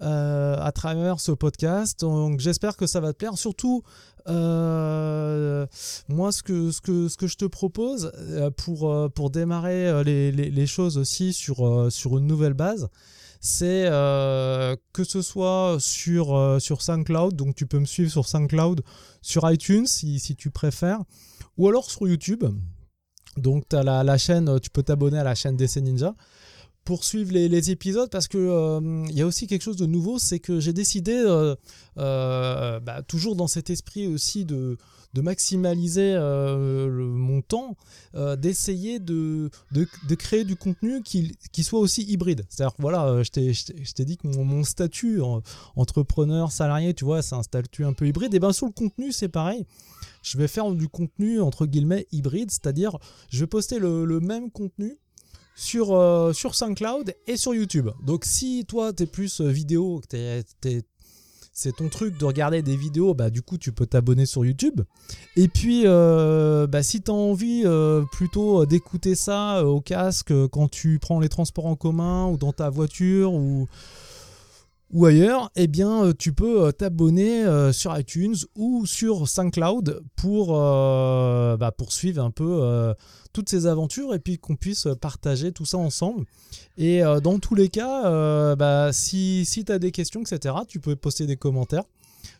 à 0.00 0.72
travers 0.74 1.20
ce 1.20 1.32
podcast. 1.32 2.00
Donc 2.00 2.40
j'espère 2.40 2.76
que 2.76 2.86
ça 2.86 3.00
va 3.00 3.12
te 3.12 3.18
plaire. 3.18 3.38
Surtout, 3.38 3.82
moi, 4.26 6.32
ce 6.32 6.42
que, 6.42 6.70
ce, 6.70 6.80
que, 6.80 7.08
ce 7.08 7.16
que 7.16 7.26
je 7.26 7.36
te 7.36 7.46
propose 7.46 8.12
pour, 8.56 9.10
pour 9.14 9.30
démarrer 9.30 10.02
les, 10.04 10.32
les, 10.32 10.50
les 10.50 10.66
choses 10.66 10.98
aussi 10.98 11.32
sur, 11.32 11.90
sur 11.90 12.18
une 12.18 12.26
nouvelle 12.26 12.54
base, 12.54 12.88
c'est 13.40 13.86
euh, 13.86 14.76
que 14.92 15.02
ce 15.02 15.22
soit 15.22 15.78
sur, 15.80 16.36
euh, 16.36 16.58
sur 16.58 16.82
SoundCloud, 16.82 17.34
donc 17.34 17.54
tu 17.54 17.66
peux 17.66 17.78
me 17.78 17.86
suivre 17.86 18.10
sur 18.10 18.28
SoundCloud, 18.28 18.82
sur 19.22 19.50
iTunes 19.50 19.86
si, 19.86 20.20
si 20.20 20.36
tu 20.36 20.50
préfères, 20.50 21.00
ou 21.56 21.66
alors 21.68 21.90
sur 21.90 22.06
YouTube. 22.06 22.44
Donc 23.38 23.72
as 23.72 23.82
la, 23.82 24.18
chaîne, 24.18 24.60
tu 24.60 24.68
peux 24.68 24.82
t'abonner 24.82 25.18
à 25.18 25.24
la 25.24 25.34
chaîne 25.34 25.56
DC 25.56 25.76
Ninja 25.76 26.14
pour 26.90 27.04
suivre 27.04 27.32
les, 27.32 27.70
épisodes 27.70 28.10
parce 28.10 28.26
que 28.26 28.36
euh, 28.36 29.04
il 29.08 29.14
y 29.14 29.22
a 29.22 29.26
aussi 29.26 29.46
quelque 29.46 29.62
chose 29.62 29.76
de 29.76 29.86
nouveau, 29.86 30.18
c'est 30.18 30.40
que 30.40 30.58
j'ai 30.58 30.72
décidé, 30.72 31.14
bah, 31.94 33.02
toujours 33.06 33.36
dans 33.36 33.46
cet 33.46 33.70
esprit 33.70 34.08
aussi 34.08 34.44
de, 34.44 34.76
maximaliser 35.14 36.14
euh, 36.16 36.90
mon 36.90 37.42
temps, 37.42 37.76
euh, 38.16 38.34
d'essayer 38.34 38.98
de, 38.98 39.50
de, 39.70 40.14
créer 40.16 40.42
du 40.42 40.56
contenu 40.56 41.00
qui, 41.04 41.62
soit 41.62 41.78
aussi 41.78 42.02
hybride. 42.02 42.44
C'est-à-dire, 42.48 42.74
voilà, 42.80 43.06
euh, 43.06 43.22
je 43.22 43.92
t'ai 43.92 44.04
dit 44.04 44.16
que 44.16 44.26
mon, 44.26 44.64
statut 44.64 45.20
entrepreneur, 45.76 46.50
salarié, 46.50 46.92
tu 46.92 47.04
vois, 47.04 47.22
c'est 47.22 47.36
un 47.36 47.44
statut 47.44 47.84
un 47.84 47.92
peu 47.92 48.08
hybride. 48.08 48.34
Et 48.34 48.40
bien 48.40 48.52
sur 48.52 48.66
le 48.66 48.72
contenu, 48.72 49.12
c'est 49.12 49.28
pareil. 49.28 49.64
Je 50.22 50.36
vais 50.38 50.48
faire 50.48 50.70
du 50.72 50.88
contenu 50.88 51.40
entre 51.40 51.66
guillemets 51.66 52.06
hybride, 52.12 52.50
c'est-à-dire 52.50 52.98
je 53.30 53.40
vais 53.40 53.46
poster 53.46 53.78
le, 53.78 54.20
même 54.20 54.50
contenu 54.50 54.98
sur, 55.54 56.30
sur 56.34 56.54
SoundCloud 56.54 57.14
et 57.26 57.36
sur 57.36 57.54
YouTube. 57.54 57.90
Donc 58.02 58.24
si 58.24 58.64
toi 58.66 58.92
tu 58.92 59.02
es 59.02 59.06
plus 59.06 59.40
vidéo, 59.40 60.00
tu 60.08 60.16
es 60.16 60.44
c'est 61.52 61.76
ton 61.76 61.88
truc 61.90 62.16
de 62.16 62.24
regarder 62.24 62.62
des 62.62 62.76
vidéos, 62.76 63.12
bah 63.12 63.28
du 63.28 63.42
coup 63.42 63.58
tu 63.58 63.70
peux 63.70 63.84
t'abonner 63.84 64.24
sur 64.24 64.46
YouTube. 64.46 64.80
Et 65.36 65.46
puis 65.48 65.82
euh, 65.84 66.66
bah, 66.66 66.82
si 66.82 67.02
tu 67.02 67.10
as 67.10 67.14
envie 67.14 67.62
euh, 67.66 68.02
plutôt 68.12 68.64
d'écouter 68.64 69.14
ça 69.14 69.58
euh, 69.58 69.64
au 69.64 69.80
casque 69.82 70.32
quand 70.48 70.70
tu 70.70 70.98
prends 70.98 71.20
les 71.20 71.28
transports 71.28 71.66
en 71.66 71.76
commun 71.76 72.28
ou 72.28 72.38
dans 72.38 72.52
ta 72.52 72.70
voiture 72.70 73.34
ou, 73.34 73.68
ou 74.92 75.06
ailleurs, 75.06 75.50
eh 75.56 75.66
bien 75.66 76.12
tu 76.18 76.32
peux 76.32 76.72
t'abonner 76.72 77.44
sur 77.72 77.96
iTunes 77.96 78.34
ou 78.56 78.86
sur 78.86 79.28
SoundCloud 79.28 80.02
pour 80.16 80.48
bah, 80.52 81.72
poursuivre 81.76 82.22
un 82.24 82.30
peu 82.30 82.94
toutes 83.32 83.48
ces 83.48 83.66
aventures 83.66 84.14
et 84.14 84.18
puis 84.18 84.38
qu'on 84.38 84.56
puisse 84.56 84.88
partager 85.00 85.52
tout 85.52 85.64
ça 85.64 85.78
ensemble. 85.78 86.24
Et 86.76 87.02
euh, 87.02 87.20
dans 87.20 87.38
tous 87.38 87.54
les 87.54 87.68
cas, 87.68 88.06
euh, 88.06 88.56
bah, 88.56 88.92
si, 88.92 89.44
si 89.44 89.64
tu 89.64 89.72
as 89.72 89.78
des 89.78 89.92
questions, 89.92 90.22
etc., 90.22 90.54
tu 90.66 90.80
peux 90.80 90.96
poster 90.96 91.26
des 91.26 91.36
commentaires. 91.36 91.84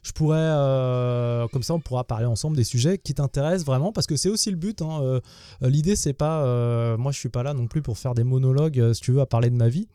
Je 0.03 0.13
pourrais, 0.13 0.39
euh, 0.39 1.47
comme 1.49 1.63
ça, 1.63 1.75
on 1.75 1.81
pourra 1.81 2.05
parler 2.05 2.27
ensemble 2.27 2.57
des 2.57 2.65
sujets 2.65 2.99
qui 2.99 3.15
t'intéressent 3.15 3.67
vraiment, 3.67 3.93
parce 3.93 4.07
que 4.07 4.17
c'est 4.17 4.29
aussi 4.29 4.51
le 4.51 4.57
but. 4.57 4.83
Hein, 4.83 5.21
L'idée, 5.61 5.97
c'est 5.97 6.13
pas, 6.13 6.97
moi, 6.97 7.13
je 7.13 7.19
suis 7.19 7.29
pas 7.29 7.43
là 7.43 7.55
non 7.55 7.67
plus 7.67 7.83
pour 7.83 7.99
faire 7.99 8.15
des 8.15 8.25
monologues, 8.25 8.93
si 8.93 9.01
tu 9.01 9.13
veux, 9.13 9.21
à 9.21 9.27
parler 9.27 9.51
de 9.51 9.57
ma 9.57 9.69
vie, 9.69 9.89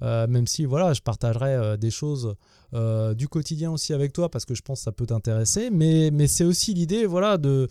même 0.00 0.46
si, 0.46 0.64
voilà, 0.64 0.92
je 0.92 1.00
partagerai 1.00 1.76
des 1.78 1.90
choses 1.90 2.34
du 2.72 3.28
quotidien 3.28 3.70
aussi 3.70 3.92
avec 3.92 4.12
toi, 4.12 4.28
parce 4.30 4.44
que 4.44 4.54
je 4.54 4.62
pense 4.62 4.80
que 4.80 4.84
ça 4.84 4.92
peut 4.92 5.06
t'intéresser. 5.06 5.70
Mais, 5.70 6.10
mais 6.10 6.26
c'est 6.26 6.44
aussi 6.44 6.74
l'idée, 6.74 7.06
voilà, 7.06 7.36
de 7.36 7.68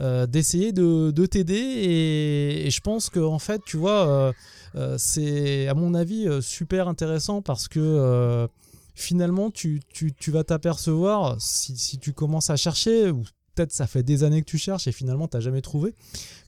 euh, 0.00 0.26
d'essayer 0.26 0.72
de, 0.72 1.26
t'aider. 1.26 1.54
Et, 1.54 2.70
je 2.70 2.80
pense 2.80 3.10
que, 3.10 3.20
en 3.20 3.38
fait, 3.38 3.60
tu 3.66 3.76
vois, 3.76 4.08
euh, 4.08 4.32
euh, 4.76 4.94
c'est 4.98 5.68
à 5.68 5.74
mon 5.74 5.94
avis 5.94 6.26
super 6.40 6.88
intéressant 6.88 7.42
parce 7.42 7.68
que 7.68 8.48
finalement, 8.94 9.50
tu, 9.50 9.80
vas 10.28 10.44
t'apercevoir, 10.44 11.36
si, 11.40 11.98
tu 11.98 12.12
commences 12.12 12.50
à 12.50 12.56
chercher, 12.56 13.10
ou 13.10 13.22
peut-être 13.54 13.72
ça 13.72 13.86
fait 13.86 14.02
des 14.02 14.24
années 14.24 14.40
que 14.40 14.50
tu 14.50 14.58
cherches 14.58 14.86
et 14.86 14.92
finalement, 14.92 15.28
tu 15.28 15.36
n'as 15.36 15.40
jamais 15.40 15.62
trouvé, 15.62 15.94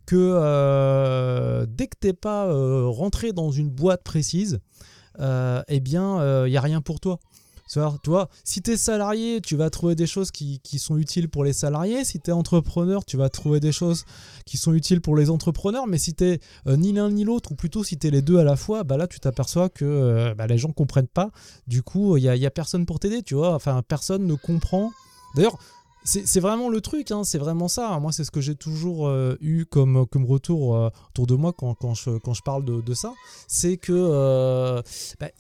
que 0.06 1.64
dès 1.66 1.86
que 1.86 1.96
tu 2.00 2.06
n'es 2.08 2.12
pas 2.12 2.52
rentré 2.88 3.32
dans 3.32 3.50
une 3.50 3.70
boîte 3.70 4.02
précise, 4.02 4.60
eh 5.18 5.80
bien, 5.80 6.46
il 6.46 6.50
n'y 6.50 6.56
a 6.56 6.60
rien 6.60 6.80
pour 6.80 7.00
toi. 7.00 7.18
Tu 7.72 8.10
vois, 8.10 8.28
si 8.44 8.60
tu 8.60 8.72
es 8.72 8.76
salarié, 8.76 9.40
tu 9.40 9.56
vas 9.56 9.70
trouver 9.70 9.94
des 9.94 10.06
choses 10.06 10.30
qui, 10.30 10.60
sont 10.78 10.98
utiles 10.98 11.28
pour 11.28 11.44
les 11.44 11.52
salariés. 11.52 12.04
Si 12.04 12.20
tu 12.20 12.30
es 12.30 12.32
entrepreneur, 12.32 13.04
tu 13.04 13.16
vas 13.16 13.30
trouver 13.30 13.60
des 13.60 13.72
choses 13.72 14.04
qui 14.44 14.58
sont 14.58 14.74
utiles 14.74 15.00
pour 15.00 15.16
les 15.16 15.30
entrepreneurs. 15.30 15.86
Mais 15.86 15.98
si 15.98 16.14
tu 16.14 16.24
euh, 16.24 16.76
ni 16.76 16.92
l'un 16.92 17.10
ni 17.10 17.24
l'autre, 17.24 17.52
ou 17.52 17.54
plutôt 17.54 17.82
si 17.82 17.98
tu 17.98 18.08
es 18.08 18.10
les 18.10 18.20
deux 18.20 18.38
à 18.38 18.44
la 18.44 18.56
fois, 18.56 18.84
bah 18.84 18.96
là, 18.96 19.06
tu 19.06 19.20
t'aperçois 19.20 19.68
que 19.68 19.84
euh, 19.84 20.34
bah, 20.34 20.46
les 20.46 20.58
gens 20.58 20.72
comprennent 20.72 21.06
pas. 21.06 21.30
Du 21.66 21.82
coup, 21.82 22.16
il 22.16 22.22
n'y 22.22 22.28
a, 22.28 22.36
y 22.36 22.46
a 22.46 22.50
personne 22.50 22.84
pour 22.84 22.98
t'aider, 23.00 23.22
tu 23.22 23.34
vois. 23.34 23.54
Enfin, 23.54 23.82
personne 23.86 24.26
ne 24.26 24.34
comprend. 24.34 24.90
D'ailleurs, 25.34 25.58
c'est 26.04 26.40
vraiment 26.40 26.68
le 26.68 26.80
truc, 26.80 27.12
hein, 27.12 27.22
c'est 27.22 27.38
vraiment 27.38 27.68
ça. 27.68 27.98
Moi, 28.00 28.10
c'est 28.10 28.24
ce 28.24 28.30
que 28.32 28.40
j'ai 28.40 28.56
toujours 28.56 29.06
euh, 29.06 29.36
eu 29.40 29.66
comme, 29.66 29.96
retour 30.26 30.76
euh, 30.76 30.90
autour 31.10 31.26
de 31.26 31.34
moi 31.34 31.52
quand, 31.52 31.74
quand, 31.74 31.94
je, 31.94 32.18
quand 32.18 32.34
je 32.34 32.42
parle 32.42 32.64
de, 32.64 32.94
ça. 32.94 33.12
C'est 33.46 33.76
que 33.76 33.92
il 33.92 34.10
euh, 34.10 34.82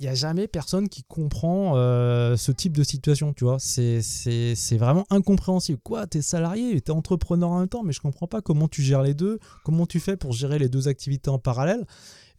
n'y 0.00 0.06
bah, 0.06 0.10
a 0.12 0.14
jamais 0.14 0.46
personne 0.46 0.88
qui 0.88 1.02
comprend 1.02 1.74
ce 1.74 2.52
type 2.52 2.76
de 2.76 2.84
situation, 2.84 3.32
tu 3.32 3.44
vois. 3.44 3.56
C'est 3.58 4.76
vraiment 4.76 5.04
incompréhensible. 5.10 5.80
Quoi, 5.82 6.06
t'es 6.06 6.22
salarié, 6.22 6.80
t'es 6.80 6.92
entrepreneur 6.92 7.50
en 7.50 7.58
même 7.58 7.68
temps, 7.68 7.82
mais 7.82 7.92
je 7.92 8.00
comprends 8.00 8.28
pas 8.28 8.40
comment 8.40 8.68
tu 8.68 8.82
gères 8.82 9.02
les 9.02 9.14
deux, 9.14 9.38
comment 9.64 9.86
tu 9.86 10.00
fais 10.00 10.16
pour 10.16 10.32
gérer 10.32 10.58
les 10.58 10.68
deux 10.68 10.86
activités 10.88 11.30
en 11.30 11.38
parallèle. 11.38 11.84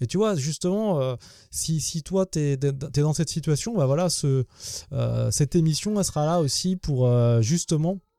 Et 0.01 0.07
tu 0.07 0.17
vois, 0.17 0.35
justement, 0.35 1.17
si, 1.51 1.79
si, 1.79 2.03
toi, 2.03 2.25
tu 2.25 2.39
es, 2.39 2.57
dans 2.57 3.13
cette 3.13 3.29
situation, 3.29 3.75
bah 3.75 3.85
voilà, 3.85 4.09
ce, 4.09 4.45
cette 5.31 5.55
émission, 5.55 5.97
elle 5.97 6.05
sera 6.05 6.25
là 6.25 6.39
aussi 6.39 6.75
pour 6.75 7.09
justement 7.41 7.99
euh, 7.99 8.12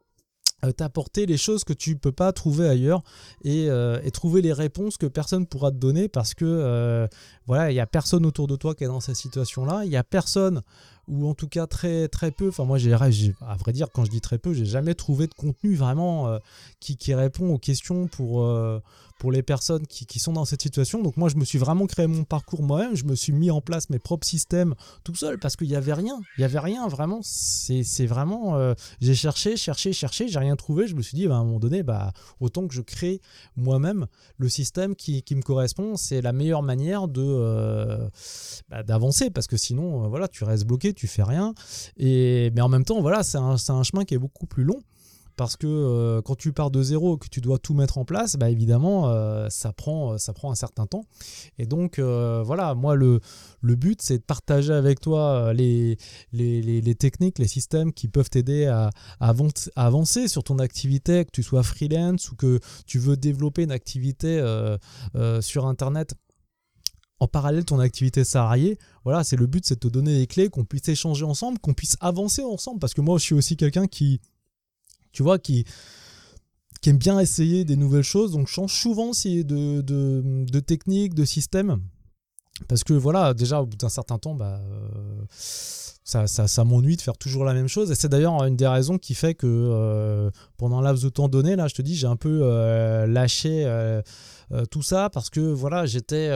t'apporter 0.73 1.27
les 1.27 1.37
choses 1.37 1.65
que 1.65 1.73
tu 1.73 1.97
peux 1.97 2.13
pas 2.13 2.33
trouver 2.33 2.69
ailleurs 2.69 3.03
euh, 3.47 4.01
et, 4.03 4.11
trouver 4.11 4.43
les 4.43 4.53
réponses 4.53 4.97
que 4.97 5.07
personne 5.07 5.47
pourra 5.47 5.71
te 5.71 5.77
donner 5.77 6.09
parce 6.09 6.35
que 6.35 6.45
euh, 6.45 7.07
voilà 7.47 7.71
il 7.71 7.75
y 7.75 7.81
a 7.81 7.87
personne 7.87 8.25
autour 8.25 8.47
de 8.47 8.57
toi 8.57 8.75
qui 8.75 8.85
est 8.85 8.89
dans 8.89 9.01
cette 9.01 9.17
situation 9.17 9.65
là 9.65 9.85
il 9.85 9.91
y 9.91 9.97
a 9.97 10.05
personne 10.05 10.63
ou 11.09 11.29
en 11.29 11.35
tout 11.35 11.49
cas 11.49 11.67
très 11.67 12.09
très 12.09 12.31
peu 12.31 12.49
enfin 12.49 12.65
moi 12.65 12.79
j'ai 12.79 12.93
à 12.93 12.97
vrai 12.97 13.73
dire 13.73 13.89
quand 13.93 14.05
je 14.05 14.11
dis 14.11 14.21
très 14.21 14.39
peu 14.39 14.55
j'ai 14.55 14.65
jamais 14.65 14.95
trouvé 14.95 15.27
de 15.27 15.35
contenu 15.35 15.75
vraiment 15.75 16.39
qui, 16.81 16.97
qui, 16.97 17.15
répond 17.15 17.53
aux 17.53 17.59
questions 17.59 18.07
pour 18.07 18.43
pour 19.25 19.33
les 19.33 19.43
personnes 19.43 19.87
qui, 19.87 20.19
sont 20.19 20.35
dans 20.35 20.45
cette 20.45 20.61
situation. 20.61 21.03
Donc 21.03 21.17
moi, 21.17 21.31
je 21.31 21.37
me 21.37 21.47
suis 21.47 21.57
vraiment 21.57 21.87
créé 21.87 22.07
mon 22.07 22.25
parcours 22.25 22.63
moi-même, 22.63 22.95
je 22.95 23.05
me 23.05 23.15
suis 23.15 23.33
mis 23.33 23.51
en 23.51 23.63
place 23.63 23.89
mes 23.89 23.99
propres 23.99 24.27
systèmes 24.27 24.75
tout 25.03 25.15
seul 25.15 25.39
parce 25.39 25.57
qu'il 25.57 25.67
n'y 25.67 25.77
avait 25.77 25.95
rien. 25.95 26.21
Il 26.37 26.41
n'y 26.41 26.45
avait 26.45 26.59
rien, 26.59 26.87
vraiment. 26.89 27.21
C'est 27.23 28.05
vraiment... 28.05 28.59
Euh, 28.59 28.75
j'ai 29.01 29.15
cherché, 29.15 29.57
cherché, 29.57 29.95
cherché, 29.95 30.29
j'ai 30.29 30.39
rien 30.39 30.57
trouvé. 30.57 30.87
Je 30.87 30.95
me 30.95 31.01
suis 31.01 31.17
dit, 31.17 31.27
bah, 31.27 31.37
à 31.37 31.39
un 31.39 31.45
moment 31.45 31.59
donné, 31.59 31.83
bah, 31.83 32.13
autant 32.39 32.69
que 32.69 32.75
je 32.75 32.83
crée 32.83 33.23
moi-même 33.57 34.09
le 34.37 34.51
système 34.51 34.95
qui, 34.95 35.25
me 35.35 35.41
correspond. 35.41 35.97
C'est 35.97 36.21
la 36.21 36.35
meilleure 36.35 36.63
manière 36.63 37.09
de 37.09 37.25
euh, 37.25 38.07
bah, 38.69 38.83
d'avancer 38.83 39.31
parce 39.31 39.47
que 39.47 39.57
sinon, 39.57 40.05
euh, 40.05 40.09
voilà, 40.09 40.29
tu 40.29 40.45
restes 40.45 40.67
bloqué, 40.67 40.93
tu 40.93 41.07
fais 41.07 41.23
rien. 41.23 41.55
Et, 41.97 42.51
mais 42.55 42.61
en 42.61 42.69
même 42.69 42.85
temps, 42.85 43.01
voilà, 43.01 43.23
c'est 43.23 43.39
un, 43.39 43.57
un 43.71 43.83
chemin 43.85 44.05
qui 44.05 44.13
est 44.13 44.19
beaucoup 44.19 44.45
plus 44.45 44.65
long 44.65 44.83
parce 45.37 45.57
que 45.57 45.67
euh, 45.67 46.23
quand 46.23 46.37
tu 46.37 46.53
pars 46.53 46.71
de 46.71 46.83
zéro, 46.83 47.17
que 47.17 47.29
tu 47.29 47.41
dois 47.41 47.59
tout 47.59 47.75
mettre 47.75 47.99
en 47.99 48.05
place, 48.05 48.37
bah 48.37 48.51
évidemment, 48.51 49.09
euh, 49.09 49.49
ça, 49.51 49.73
prend, 49.73 50.19
ça 50.19 50.33
prend 50.33 50.51
un 50.51 50.55
certain 50.55 50.87
temps. 50.87 51.07
Et 51.59 51.67
donc, 51.67 51.99
euh, 51.99 52.43
voilà, 52.45 52.75
moi, 52.75 52.95
le, 52.95 53.21
le 53.61 53.75
but, 53.75 54.01
c'est 54.03 54.19
de 54.19 54.23
partager 54.23 54.73
avec 54.73 55.01
toi 55.01 55.53
les, 55.53 55.97
les, 56.33 56.63
les, 56.63 56.95
techniques, 56.95 57.39
les 57.39 57.49
systèmes 57.49 57.93
qui 57.93 58.09
peuvent 58.09 58.31
t'aider 58.31 58.67
à, 58.67 58.91
à, 59.21 59.35
avancer 59.77 60.29
sur 60.29 60.45
ton 60.45 60.59
activité, 60.59 61.25
que 61.25 61.31
tu 61.33 61.43
sois 61.43 61.63
freelance 61.63 62.31
ou 62.31 62.37
que 62.37 62.61
tu 62.87 62.99
veux 62.99 63.17
développer 63.17 63.63
une 63.63 63.73
activité 63.73 64.43
sur 65.41 65.67
Internet 65.67 66.15
en 67.21 67.29
parallèle 67.29 67.65
ton 67.65 67.79
activité 67.79 68.25
salariée. 68.25 68.79
Voilà, 69.05 69.25
c'est 69.25 69.37
le 69.37 69.47
but, 69.47 69.65
c'est 69.65 69.77
de 69.77 69.81
te 69.81 69.89
donner 69.89 70.19
les 70.19 70.27
clés, 70.27 70.49
qu'on 70.49 70.65
puisse 70.65 70.89
échanger 70.89 71.25
ensemble, 71.25 71.59
qu'on 71.59 71.75
puisse 71.75 71.97
avancer 72.01 72.43
ensemble. 72.43 72.79
Parce 72.79 72.95
que 72.95 73.01
moi, 73.01 73.19
je 73.19 73.25
suis 73.25 73.35
aussi 73.35 73.57
quelqu'un 73.57 73.87
qui 73.87 74.21
tu 75.15 75.23
vois, 75.23 75.39
qui, 75.39 75.65
qui 76.83 76.91
aime 76.91 76.99
bien 76.99 77.19
essayer 77.19 77.65
des 77.65 77.77
nouvelles 77.77 78.03
choses. 78.03 78.33
Donc, 78.33 78.49
change 78.49 78.75
souvent 78.75 79.13
de, 79.13 79.81
de, 79.81 80.45
de 80.45 80.61
technique, 80.61 81.15
de 81.15 81.25
système. 81.25 81.81
Parce 82.69 82.85
que 82.85 82.93
voilà, 82.93 83.35
déjà, 83.35 83.63
au 83.63 83.67
bout 83.67 83.77
d'un 83.77 83.89
certain 83.89 84.19
temps, 84.19 84.35
bah, 84.35 84.61
euh, 84.61 85.25
ça, 85.31 86.27
ça, 86.27 86.65
m'ennuie 86.65 86.97
de 86.97 87.03
faire 87.03 87.17
toujours 87.17 87.45
la 87.45 87.55
même 87.55 87.69
chose. 87.69 87.91
Et 87.91 87.95
c'est 87.95 88.09
d'ailleurs 88.09 88.45
une 88.45 88.57
des 88.57 88.69
raisons 88.69 88.99
qui 88.99 89.15
fait 89.15 89.35
que 89.35 89.47
euh, 89.49 90.31
pendant 90.57 90.79
un 90.79 90.83
laps 90.83 91.03
de 91.03 91.09
temps 91.09 91.29
donné, 91.29 91.57
là, 91.57 91.67
je 91.69 91.75
te 91.75 91.83
dis, 91.83 91.97
j'ai 91.97 92.07
un 92.07 92.17
peu 92.17 92.41
euh, 92.43 93.07
lâché 93.07 93.67
tout 94.71 94.83
ça 94.83 95.11
parce 95.11 95.31
que 95.31 95.41
voilà, 95.41 95.87
j'étais 95.87 96.29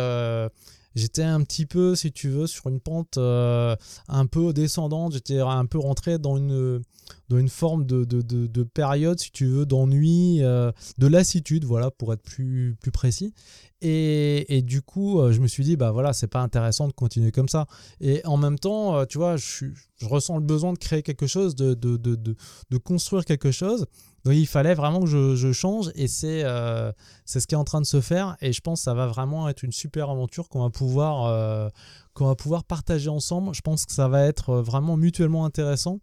j'étais 0.98 1.22
un 1.22 1.42
petit 1.42 1.66
peu, 1.66 1.94
si 1.94 2.12
tu 2.12 2.28
veux, 2.28 2.46
sur 2.46 2.68
une 2.68 2.80
pente 2.80 3.16
un 3.18 4.26
peu 4.30 4.52
descendante. 4.52 5.12
J'étais 5.14 5.40
un 5.40 5.66
peu 5.66 5.78
rentré 5.78 6.18
dans 6.18 6.36
une 6.36 6.82
dans 7.28 7.38
une 7.38 7.48
forme 7.48 7.84
de, 7.84 8.04
de, 8.04 8.22
de, 8.22 8.62
période, 8.62 9.18
si 9.18 9.30
tu 9.30 9.46
veux, 9.46 9.66
d'ennui, 9.66 10.38
euh, 10.42 10.72
de 10.98 11.06
lassitude, 11.06 11.64
voilà, 11.64 11.90
pour 11.90 12.12
être 12.12 12.22
plus, 12.22 12.76
plus 12.80 12.90
précis. 12.90 13.34
Et, 13.80 14.56
et, 14.56 14.62
du 14.62 14.82
coup, 14.82 15.20
euh, 15.20 15.32
je 15.32 15.40
me 15.40 15.46
suis 15.46 15.62
dit, 15.62 15.76
bah 15.76 15.92
voilà, 15.92 16.12
c'est 16.12 16.26
pas 16.26 16.40
intéressant 16.40 16.88
de 16.88 16.92
continuer 16.92 17.30
comme 17.30 17.48
ça. 17.48 17.66
Et 18.00 18.24
en 18.24 18.36
même 18.36 18.58
temps, 18.58 18.96
euh, 18.96 19.04
tu 19.04 19.18
vois, 19.18 19.36
je, 19.36 19.66
je, 19.96 20.06
ressens 20.06 20.38
le 20.38 20.44
besoin 20.44 20.72
de 20.72 20.78
créer 20.78 21.02
quelque 21.02 21.26
chose, 21.26 21.54
de, 21.54 21.74
de, 21.74 21.96
de, 21.96 22.16
de 22.16 22.78
construire 22.78 23.24
quelque 23.24 23.50
chose. 23.50 23.86
Donc 24.24 24.34
il 24.34 24.46
fallait 24.46 24.74
vraiment 24.74 25.00
que 25.00 25.06
je, 25.06 25.52
change 25.52 25.90
et 25.94 26.08
c'est 26.08 26.44
c'est 27.24 27.40
ce 27.40 27.46
qui 27.46 27.54
est 27.54 27.58
en 27.58 27.64
train 27.64 27.80
de 27.80 27.86
se 27.86 28.00
faire. 28.00 28.36
Et 28.40 28.52
je 28.52 28.60
pense 28.60 28.80
que 28.80 28.84
ça 28.84 28.94
va 28.94 29.06
vraiment 29.06 29.48
être 29.48 29.62
une 29.62 29.72
super 29.72 30.10
aventure 30.10 30.48
qu'on 30.48 30.62
va 30.62 30.70
pouvoir, 30.70 31.70
qu'on 32.14 32.26
va 32.26 32.34
pouvoir 32.34 32.64
partager 32.64 33.08
ensemble. 33.08 33.54
Je 33.54 33.60
pense 33.60 33.86
que 33.86 33.92
ça 33.92 34.08
va 34.08 34.24
être 34.24 34.56
vraiment 34.56 34.96
mutuellement 34.96 35.44
intéressant 35.44 36.00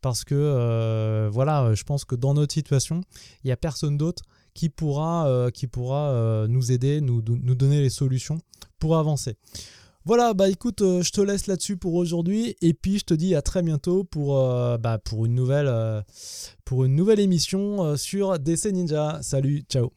parce 0.00 0.24
que 0.24 0.34
euh, 0.34 1.28
voilà, 1.32 1.74
je 1.74 1.82
pense 1.82 2.04
que 2.04 2.14
dans 2.14 2.34
notre 2.34 2.54
situation, 2.54 3.02
il 3.42 3.48
n'y 3.48 3.52
a 3.52 3.56
personne 3.56 3.96
d'autre 3.96 4.22
qui 4.54 4.68
pourra, 4.68 5.28
euh, 5.28 5.50
qui 5.50 5.66
pourra 5.66 6.10
euh, 6.10 6.46
nous 6.48 6.72
aider, 6.72 7.00
nous, 7.00 7.22
nous 7.26 7.54
donner 7.54 7.80
les 7.80 7.90
solutions 7.90 8.40
pour 8.78 8.96
avancer. 8.96 9.36
Voilà, 10.04 10.32
bah 10.32 10.48
écoute, 10.48 10.80
je 10.80 11.10
te 11.10 11.20
laisse 11.20 11.46
là-dessus 11.48 11.76
pour 11.76 11.94
aujourd'hui 11.94 12.56
et 12.62 12.72
puis 12.72 12.98
je 12.98 13.04
te 13.04 13.14
dis 13.14 13.34
à 13.34 13.42
très 13.42 13.62
bientôt 13.62 14.04
pour, 14.04 14.36
bah, 14.78 14.98
pour, 15.04 15.26
une, 15.26 15.34
nouvelle, 15.34 15.70
pour 16.64 16.84
une 16.84 16.94
nouvelle 16.94 17.20
émission 17.20 17.96
sur 17.96 18.38
DC 18.38 18.66
Ninja. 18.72 19.18
Salut, 19.22 19.64
ciao 19.68 19.92